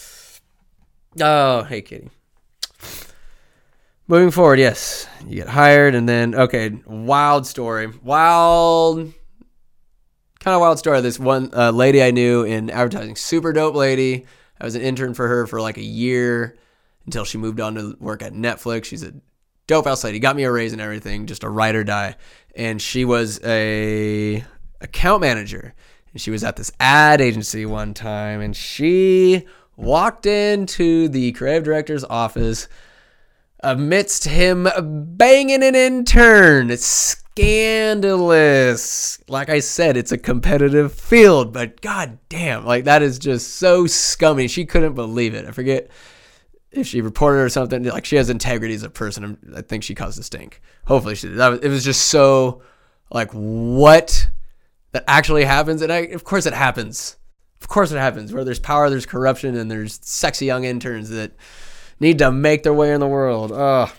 [1.19, 2.09] Oh, hey, Kitty.
[4.13, 9.11] Moving forward, yes, you get hired, and then okay, wild story, wild,
[10.39, 11.01] kind of wild story.
[11.01, 14.27] This one uh, lady I knew in advertising, super dope lady.
[14.61, 16.55] I was an intern for her for like a year
[17.07, 18.85] until she moved on to work at Netflix.
[18.85, 19.15] She's a
[19.65, 20.19] dope house lady.
[20.19, 22.15] Got me a raise and everything, just a ride or die.
[22.55, 24.45] And she was a
[24.79, 25.73] account manager,
[26.11, 31.63] and she was at this ad agency one time, and she walked into the creative
[31.63, 32.67] director's office
[33.63, 34.67] amidst him
[35.17, 36.69] banging an intern.
[36.69, 36.85] It's
[37.33, 39.17] scandalous.
[39.27, 43.87] Like I said, it's a competitive field, but god damn, like that is just so
[43.87, 44.47] scummy.
[44.47, 45.47] She couldn't believe it.
[45.47, 45.89] I forget
[46.71, 47.83] if she reported or something.
[47.83, 49.37] Like she has integrity as a person.
[49.55, 50.61] I think she caused a stink.
[50.85, 51.37] Hopefully she did.
[51.37, 52.61] Was, it was just so
[53.11, 54.29] like what
[54.91, 57.17] that actually happens, and I, of course it happens.
[57.61, 58.33] Of course it happens.
[58.33, 61.31] Where there's power, there's corruption, and there's sexy young interns that
[61.99, 63.51] need to make their way in the world.
[63.53, 63.91] Oh,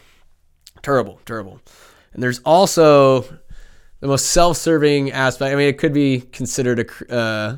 [0.83, 1.61] terrible, terrible.
[2.13, 3.23] And there's also
[4.01, 5.53] the most self-serving aspect.
[5.53, 7.57] I mean, it could be considered a uh,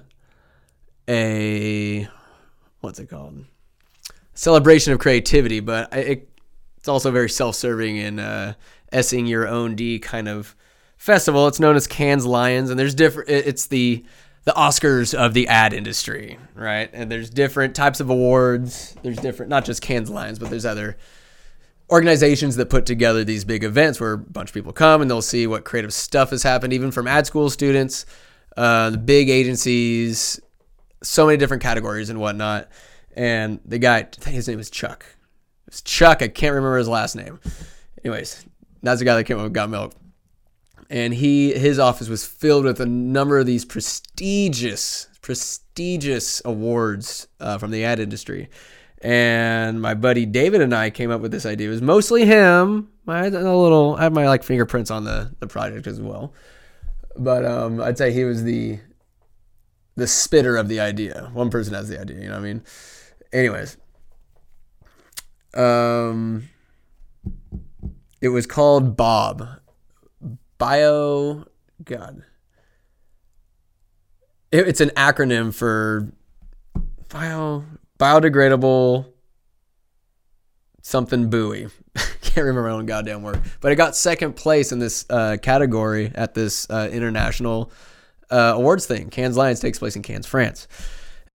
[1.09, 2.09] a
[2.81, 3.45] what's it called?
[4.35, 6.29] Celebration of creativity, but it,
[6.77, 8.55] it's also very self-serving and uh,
[8.93, 10.55] essing your own D kind of
[10.97, 11.49] festival.
[11.49, 13.29] It's known as Cannes Lions, and there's different.
[13.29, 14.05] It's the
[14.47, 16.89] the Oscars of the ad industry, right?
[16.93, 18.95] And there's different types of awards.
[19.03, 20.97] There's different, not just Cannes Lions, but there's other
[21.91, 25.21] organizations that put together these big events where a bunch of people come and they'll
[25.21, 28.07] see what creative stuff has happened, even from ad school students,
[28.57, 30.41] uh, the big agencies,
[31.03, 32.69] so many different categories and whatnot.
[33.17, 35.05] And the guy, I think his name is Chuck.
[35.67, 36.23] It's Chuck.
[36.23, 37.41] I can't remember his last name.
[38.05, 38.47] Anyways,
[38.81, 39.93] that's the guy that came up with Got Milk
[40.91, 47.59] and he his office was filled with a number of these prestigious prestigious awards uh,
[47.59, 48.49] from the ad industry.
[49.03, 51.69] And my buddy David and I came up with this idea.
[51.69, 52.89] It was mostly him.
[53.09, 56.33] I had a little, I have my like fingerprints on the the project as well.
[57.17, 58.81] But um, I'd say he was the
[59.97, 61.31] the spitter of the idea.
[61.33, 62.63] One person has the idea, you know what I mean?
[63.33, 63.77] Anyways,
[65.55, 66.49] um,
[68.21, 69.47] it was called Bob,
[70.59, 71.45] bio
[71.85, 72.23] god.
[74.53, 76.13] It, it's an acronym for
[77.09, 77.65] bio
[77.99, 79.07] biodegradable
[80.83, 81.67] something buoy.
[82.21, 83.41] Can't remember my own goddamn word.
[83.61, 87.73] But it got second place in this uh, category at this uh, international
[88.31, 89.11] uh, awards thing.
[89.11, 90.69] Cannes lions takes place in cannes france.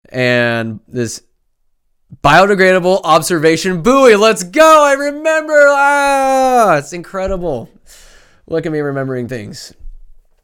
[0.09, 1.23] And this
[2.23, 4.15] biodegradable observation buoy.
[4.15, 4.85] Let's go.
[4.85, 5.65] I remember.
[5.69, 7.69] Ah it's incredible
[8.47, 9.73] Look at me remembering things.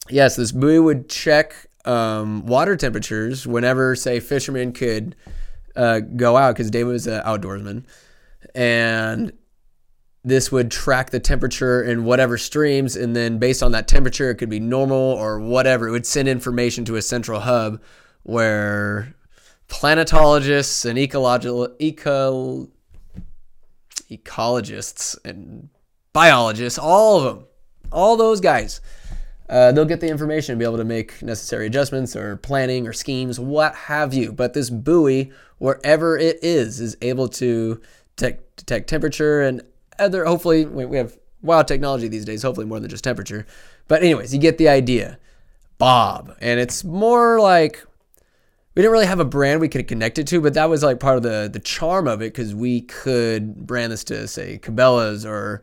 [0.10, 5.16] Yes, this buoy would check um, water temperatures whenever, say, fishermen could
[5.76, 7.86] uh, go out because David was an outdoorsman,
[8.56, 9.34] and
[10.24, 14.36] this would track the temperature in whatever streams, and then based on that temperature, it
[14.36, 15.88] could be normal or whatever.
[15.88, 17.82] It would send information to a central hub
[18.24, 19.14] where
[19.70, 22.70] planetologists and ecological eco
[24.10, 25.70] ecologists and
[26.14, 27.47] biologists, all of them
[27.92, 28.82] all those guys.
[29.50, 32.92] Uh, they'll get the information and be able to make necessary adjustments or planning or
[32.92, 34.34] schemes, what have you.
[34.34, 37.82] But this buoy, wherever it is, is able to
[38.18, 39.62] detect, detect temperature and
[40.00, 40.26] other.
[40.26, 42.44] Hopefully, we have wild technology these days.
[42.44, 43.46] Hopefully, more than just temperature.
[43.88, 45.18] But anyways, you get the idea.
[45.78, 47.86] Bob, and it's more like
[48.76, 51.00] we didn't really have a brand we could connect it to, but that was like
[51.00, 55.26] part of the the charm of it because we could brand this to say Cabela's
[55.26, 55.62] or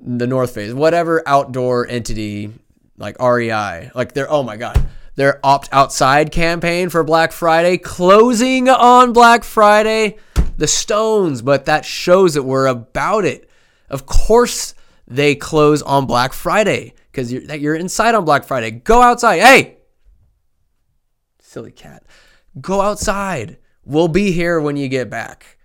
[0.00, 2.52] the North Face, whatever outdoor entity
[2.96, 4.86] like REI, like they're oh my god,
[5.16, 10.16] their opt outside campaign for Black Friday closing on Black Friday,
[10.56, 13.48] the Stones, but that shows that we're about it.
[13.88, 14.74] Of course
[15.06, 18.70] they close on Black Friday because you're you're inside on Black Friday.
[18.70, 19.78] Go outside, hey,
[21.40, 22.04] silly cat,
[22.60, 23.58] go outside.
[23.84, 25.55] We'll be here when you get back.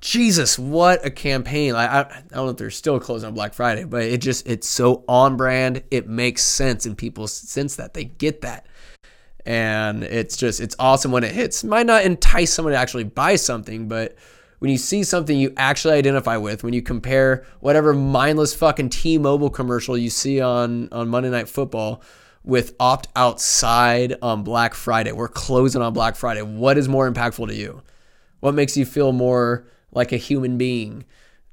[0.00, 1.74] Jesus, what a campaign!
[1.74, 4.46] I, I, I don't know if they're still closing on Black Friday, but it just
[4.46, 5.82] it's so on brand.
[5.90, 8.66] It makes sense, and people sense that they get that.
[9.44, 11.64] And it's just, it's awesome when it hits.
[11.64, 14.16] Might not entice someone to actually buy something, but
[14.58, 19.50] when you see something you actually identify with, when you compare whatever mindless fucking T-Mobile
[19.50, 22.02] commercial you see on on Monday Night Football
[22.44, 26.42] with opt outside on Black Friday, we're closing on Black Friday.
[26.42, 27.82] What is more impactful to you?
[28.40, 31.04] What makes you feel more like a human being,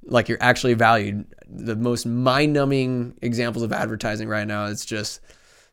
[0.03, 1.25] like you're actually valued?
[1.47, 5.21] The most mind-numbing examples of advertising right now, it's just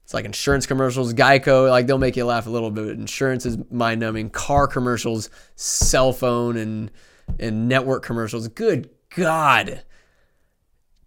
[0.05, 2.89] it's like insurance commercials, Geico, like they'll make you laugh a little bit.
[2.89, 4.29] Insurance is mind numbing.
[4.31, 6.91] Car commercials, cell phone and
[7.39, 8.47] and network commercials.
[8.49, 9.83] Good God.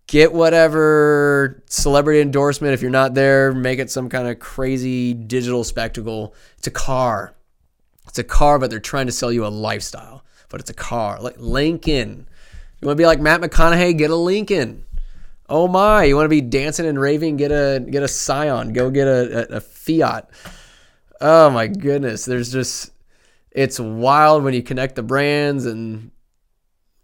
[0.08, 2.74] Get whatever celebrity endorsement.
[2.74, 6.34] If you're not there, make it some kind of crazy digital spectacle.
[6.58, 7.36] It's a car.
[8.08, 10.24] It's a car, but they're trying to sell you a lifestyle.
[10.50, 11.20] But it's a car.
[11.22, 12.28] Like Lincoln.
[12.82, 13.98] You want to be like Matt McConaughey?
[13.98, 14.86] Get a Lincoln.
[15.50, 16.04] Oh my!
[16.04, 17.38] You want to be dancing and raving?
[17.38, 18.74] Get a get a Scion.
[18.74, 20.30] Go get a, a, a Fiat.
[21.22, 22.26] Oh my goodness!
[22.26, 22.92] There's just
[23.52, 26.12] it's wild when you connect the brands and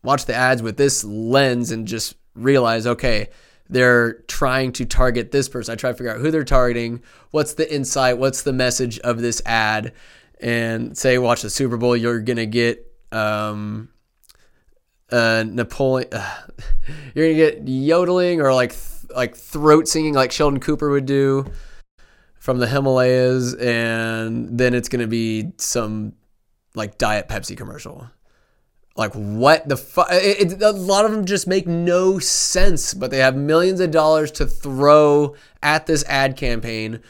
[0.04, 3.30] watch the ads with this lens and just realize, okay,
[3.70, 5.74] they're trying to target this person.
[5.74, 9.20] I try to figure out who they're targeting, what's the insight, what's the message of
[9.20, 9.94] this ad,
[10.42, 13.90] and say, watch the Super Bowl, you're gonna get um,
[15.12, 16.36] uh, Napoleon, uh,
[17.16, 21.46] you're gonna get yodeling or like th- like throat singing, like Sheldon Cooper would do
[22.40, 26.14] from the Himalayas, and then it's gonna be some
[26.76, 28.10] like Diet Pepsi commercial.
[28.96, 30.08] Like what the fuck?
[30.12, 34.46] A lot of them just make no sense, but they have millions of dollars to
[34.46, 37.02] throw at this ad campaign.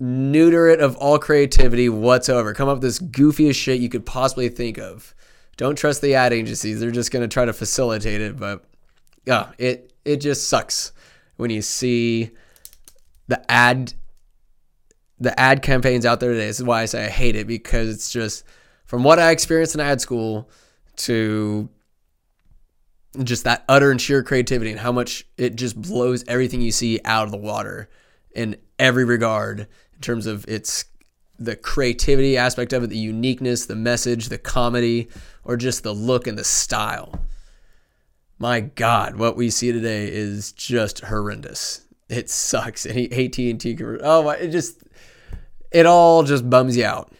[0.00, 2.54] Neuter it of all creativity whatsoever.
[2.54, 5.14] Come up with this goofiest shit you could possibly think of.
[5.58, 6.80] Don't trust the ad agencies.
[6.80, 8.64] They're just gonna try to facilitate it, but
[9.26, 10.92] yeah, it it just sucks
[11.36, 12.30] when you see
[13.28, 13.92] the ad
[15.18, 16.46] the ad campaigns out there today.
[16.46, 18.44] This is why I say I hate it because it's just
[18.86, 20.48] from what I experienced in ad school
[20.96, 21.68] to
[23.22, 27.00] just that utter and sheer creativity and how much it just blows everything you see
[27.04, 27.90] out of the water
[28.34, 29.66] in every regard
[30.00, 30.86] in terms of its
[31.38, 35.08] the creativity aspect of it, the uniqueness, the message, the comedy,
[35.44, 37.24] or just the look and the style.
[38.38, 41.86] My God, what we see today is just horrendous.
[42.08, 42.84] It sucks.
[42.84, 44.82] And AT and T, oh my, it just,
[45.70, 47.12] it all just bums you out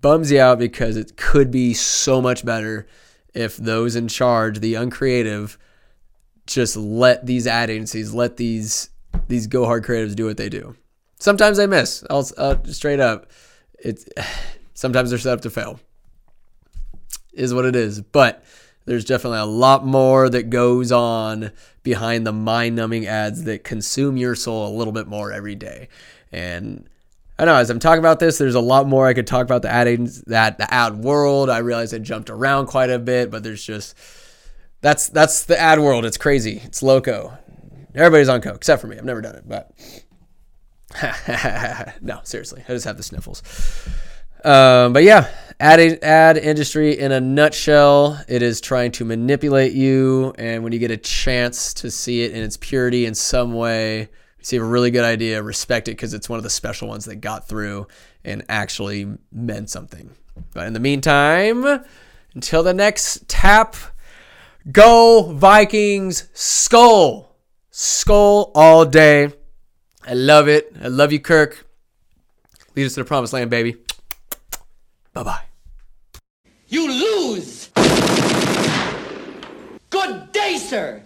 [0.00, 2.86] bums you out because it could be so much better
[3.34, 5.58] if those in charge, the uncreative,
[6.46, 8.90] just let these ad agencies, let these
[9.28, 10.76] these go hard creatives do what they do.
[11.18, 12.04] Sometimes they miss.
[12.08, 12.24] I'll
[12.66, 13.30] straight up.
[13.78, 14.06] It's
[14.74, 15.80] sometimes they're set up to fail.
[17.32, 18.00] Is what it is.
[18.00, 18.44] But
[18.84, 21.52] there's definitely a lot more that goes on
[21.82, 25.88] behind the mind-numbing ads that consume your soul a little bit more every day.
[26.32, 26.88] And
[27.38, 29.62] I know as I'm talking about this, there's a lot more I could talk about
[29.62, 31.50] the ad that the ad world.
[31.50, 33.96] I realize I jumped around quite a bit, but there's just
[34.80, 36.04] that's that's the ad world.
[36.04, 36.60] It's crazy.
[36.64, 37.36] It's loco.
[37.94, 38.96] Everybody's on coke except for me.
[38.96, 39.70] I've never done it, but
[42.00, 43.42] no, seriously, I just have the sniffles.
[44.44, 45.28] Um, but yeah,
[45.60, 50.78] ad ad industry in a nutshell, it is trying to manipulate you, and when you
[50.78, 54.08] get a chance to see it in its purity in some way
[54.52, 57.04] you have a really good idea, respect it because it's one of the special ones
[57.06, 57.86] that got through
[58.24, 60.10] and actually meant something.
[60.54, 61.84] But in the meantime,
[62.34, 63.76] until the next tap,
[64.70, 67.26] go Vikings, Skol,
[67.72, 69.32] Skol all day.
[70.08, 70.72] I love it.
[70.82, 71.66] I love you, Kirk.
[72.74, 73.76] Lead us to the promised land, baby.
[75.12, 75.42] Bye bye.
[76.68, 77.68] You lose.
[79.90, 81.02] Good day, sir.